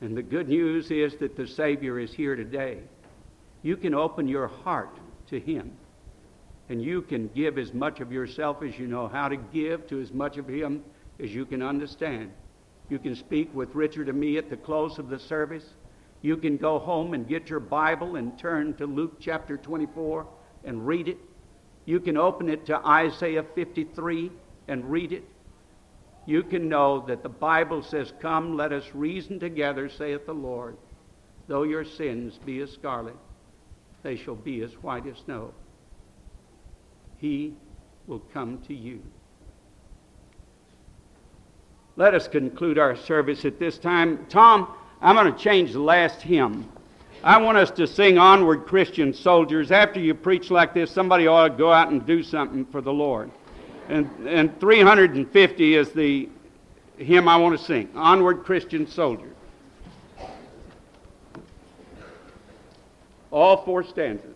And 0.00 0.16
the 0.16 0.22
good 0.22 0.48
news 0.48 0.90
is 0.90 1.14
that 1.20 1.36
the 1.36 1.46
Savior 1.46 2.00
is 2.00 2.12
here 2.12 2.34
today. 2.34 2.80
You 3.62 3.76
can 3.76 3.94
open 3.94 4.26
your 4.26 4.48
heart 4.48 4.98
to 5.28 5.38
Him. 5.38 5.72
And 6.68 6.82
you 6.82 7.02
can 7.02 7.28
give 7.28 7.58
as 7.58 7.74
much 7.74 8.00
of 8.00 8.10
yourself 8.10 8.62
as 8.62 8.78
you 8.78 8.86
know 8.86 9.08
how 9.08 9.28
to 9.28 9.36
give 9.36 9.86
to 9.88 10.00
as 10.00 10.12
much 10.12 10.38
of 10.38 10.48
Him 10.48 10.82
as 11.20 11.34
you 11.34 11.44
can 11.44 11.62
understand. 11.62 12.32
You 12.88 12.98
can 12.98 13.14
speak 13.14 13.54
with 13.54 13.74
Richard 13.74 14.08
and 14.08 14.18
me 14.18 14.38
at 14.38 14.50
the 14.50 14.56
close 14.56 14.98
of 14.98 15.08
the 15.08 15.18
service. 15.18 15.64
You 16.22 16.36
can 16.36 16.56
go 16.56 16.78
home 16.78 17.14
and 17.14 17.28
get 17.28 17.50
your 17.50 17.60
Bible 17.60 18.16
and 18.16 18.38
turn 18.38 18.74
to 18.74 18.86
Luke 18.86 19.16
chapter 19.20 19.56
24 19.56 20.26
and 20.64 20.86
read 20.86 21.08
it. 21.08 21.18
You 21.84 22.00
can 22.00 22.16
open 22.16 22.48
it 22.48 22.64
to 22.66 22.86
Isaiah 22.86 23.44
53 23.54 24.30
and 24.68 24.90
read 24.90 25.12
it 25.12 25.24
you 26.26 26.42
can 26.42 26.68
know 26.68 27.04
that 27.06 27.22
the 27.22 27.28
Bible 27.28 27.82
says, 27.82 28.12
Come, 28.20 28.56
let 28.56 28.72
us 28.72 28.84
reason 28.94 29.38
together, 29.38 29.88
saith 29.88 30.26
the 30.26 30.32
Lord. 30.32 30.76
Though 31.48 31.64
your 31.64 31.84
sins 31.84 32.38
be 32.44 32.60
as 32.60 32.72
scarlet, 32.72 33.16
they 34.02 34.16
shall 34.16 34.34
be 34.34 34.62
as 34.62 34.72
white 34.82 35.06
as 35.06 35.18
snow. 35.18 35.52
He 37.24 37.54
will 38.06 38.18
come 38.34 38.58
to 38.66 38.74
you. 38.74 39.00
Let 41.96 42.12
us 42.12 42.28
conclude 42.28 42.78
our 42.78 42.94
service 42.94 43.46
at 43.46 43.58
this 43.58 43.78
time. 43.78 44.26
Tom, 44.28 44.68
I'm 45.00 45.16
going 45.16 45.32
to 45.32 45.38
change 45.38 45.72
the 45.72 45.80
last 45.80 46.20
hymn. 46.20 46.70
I 47.22 47.38
want 47.38 47.56
us 47.56 47.70
to 47.70 47.86
sing 47.86 48.18
Onward 48.18 48.66
Christian 48.66 49.14
Soldiers. 49.14 49.70
After 49.70 50.00
you 50.00 50.12
preach 50.12 50.50
like 50.50 50.74
this, 50.74 50.90
somebody 50.90 51.26
ought 51.26 51.48
to 51.48 51.54
go 51.54 51.72
out 51.72 51.88
and 51.88 52.04
do 52.04 52.22
something 52.22 52.66
for 52.66 52.82
the 52.82 52.92
Lord. 52.92 53.30
And, 53.88 54.10
and 54.28 54.60
350 54.60 55.76
is 55.76 55.92
the 55.92 56.28
hymn 56.98 57.26
I 57.26 57.38
want 57.38 57.58
to 57.58 57.64
sing 57.64 57.88
Onward 57.94 58.44
Christian 58.44 58.86
Soldier. 58.86 59.32
All 63.30 63.64
four 63.64 63.82
stanzas. 63.82 64.33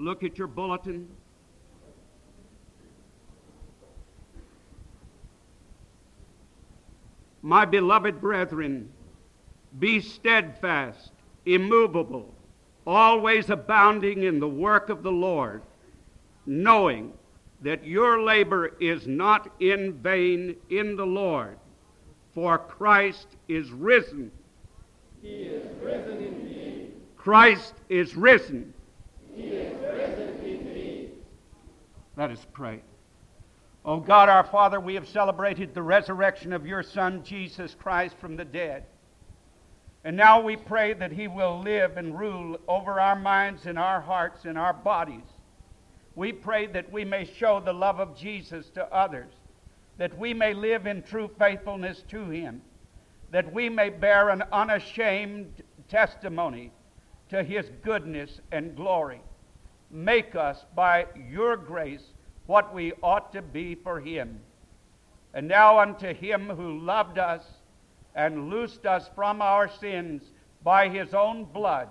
Look 0.00 0.24
at 0.24 0.38
your 0.38 0.46
bulletin. 0.46 1.06
My 7.42 7.66
beloved 7.66 8.18
brethren, 8.18 8.88
be 9.78 10.00
steadfast, 10.00 11.12
immovable, 11.44 12.34
always 12.86 13.50
abounding 13.50 14.22
in 14.22 14.40
the 14.40 14.48
work 14.48 14.88
of 14.88 15.02
the 15.02 15.12
Lord, 15.12 15.60
knowing 16.46 17.12
that 17.60 17.84
your 17.84 18.22
labor 18.22 18.72
is 18.80 19.06
not 19.06 19.52
in 19.60 19.92
vain 19.92 20.56
in 20.70 20.96
the 20.96 21.04
Lord, 21.04 21.58
for 22.32 22.56
Christ 22.56 23.26
is 23.48 23.70
risen. 23.70 24.32
He 25.20 25.42
is 25.42 25.66
risen 25.82 26.24
indeed. 26.24 26.94
Christ 27.18 27.74
is 27.90 28.16
risen. 28.16 28.72
He 29.36 29.42
is. 29.42 29.79
Let 32.20 32.32
us 32.32 32.46
pray. 32.52 32.82
O 33.82 33.94
oh 33.94 34.00
God 34.00 34.28
our 34.28 34.44
Father, 34.44 34.78
we 34.78 34.94
have 34.94 35.08
celebrated 35.08 35.72
the 35.72 35.82
resurrection 35.82 36.52
of 36.52 36.66
your 36.66 36.82
Son, 36.82 37.24
Jesus 37.24 37.74
Christ, 37.74 38.14
from 38.20 38.36
the 38.36 38.44
dead. 38.44 38.84
And 40.04 40.18
now 40.18 40.38
we 40.38 40.54
pray 40.54 40.92
that 40.92 41.12
he 41.12 41.28
will 41.28 41.62
live 41.62 41.96
and 41.96 42.18
rule 42.18 42.58
over 42.68 43.00
our 43.00 43.18
minds 43.18 43.64
and 43.64 43.78
our 43.78 44.02
hearts 44.02 44.44
and 44.44 44.58
our 44.58 44.74
bodies. 44.74 45.24
We 46.14 46.30
pray 46.30 46.66
that 46.66 46.92
we 46.92 47.06
may 47.06 47.24
show 47.24 47.58
the 47.58 47.72
love 47.72 48.00
of 48.00 48.14
Jesus 48.14 48.68
to 48.74 48.84
others, 48.94 49.32
that 49.96 50.18
we 50.18 50.34
may 50.34 50.52
live 50.52 50.86
in 50.86 51.02
true 51.02 51.30
faithfulness 51.38 52.04
to 52.08 52.28
him, 52.28 52.60
that 53.30 53.50
we 53.50 53.70
may 53.70 53.88
bear 53.88 54.28
an 54.28 54.42
unashamed 54.52 55.62
testimony 55.88 56.70
to 57.30 57.42
his 57.42 57.70
goodness 57.82 58.42
and 58.52 58.76
glory. 58.76 59.22
Make 59.90 60.36
us, 60.36 60.64
by 60.74 61.06
your 61.30 61.56
grace, 61.56 62.12
what 62.46 62.74
we 62.74 62.92
ought 63.02 63.32
to 63.32 63.42
be 63.42 63.74
for 63.74 64.00
him. 64.00 64.40
And 65.34 65.48
now 65.48 65.78
unto 65.78 66.12
him 66.14 66.48
who 66.48 66.78
loved 66.78 67.18
us 67.18 67.44
and 68.14 68.50
loosed 68.50 68.86
us 68.86 69.08
from 69.14 69.40
our 69.40 69.68
sins 69.68 70.22
by 70.62 70.88
his 70.88 71.14
own 71.14 71.44
blood, 71.44 71.88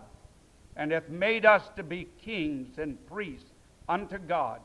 and 0.76 0.92
hath 0.92 1.10
made 1.10 1.46
us 1.46 1.70
to 1.76 1.84
be 1.84 2.08
kings 2.22 2.78
and 2.78 3.06
priests 3.08 3.52
unto 3.88 4.18
God, 4.18 4.62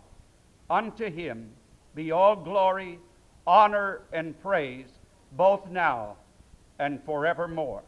unto 0.69 1.11
him 1.11 1.51
be 1.95 2.11
all 2.11 2.37
glory, 2.37 2.99
honor, 3.47 4.03
and 4.13 4.41
praise, 4.43 4.89
both 5.33 5.69
now 5.71 6.17
and 6.79 7.03
forevermore. 7.05 7.83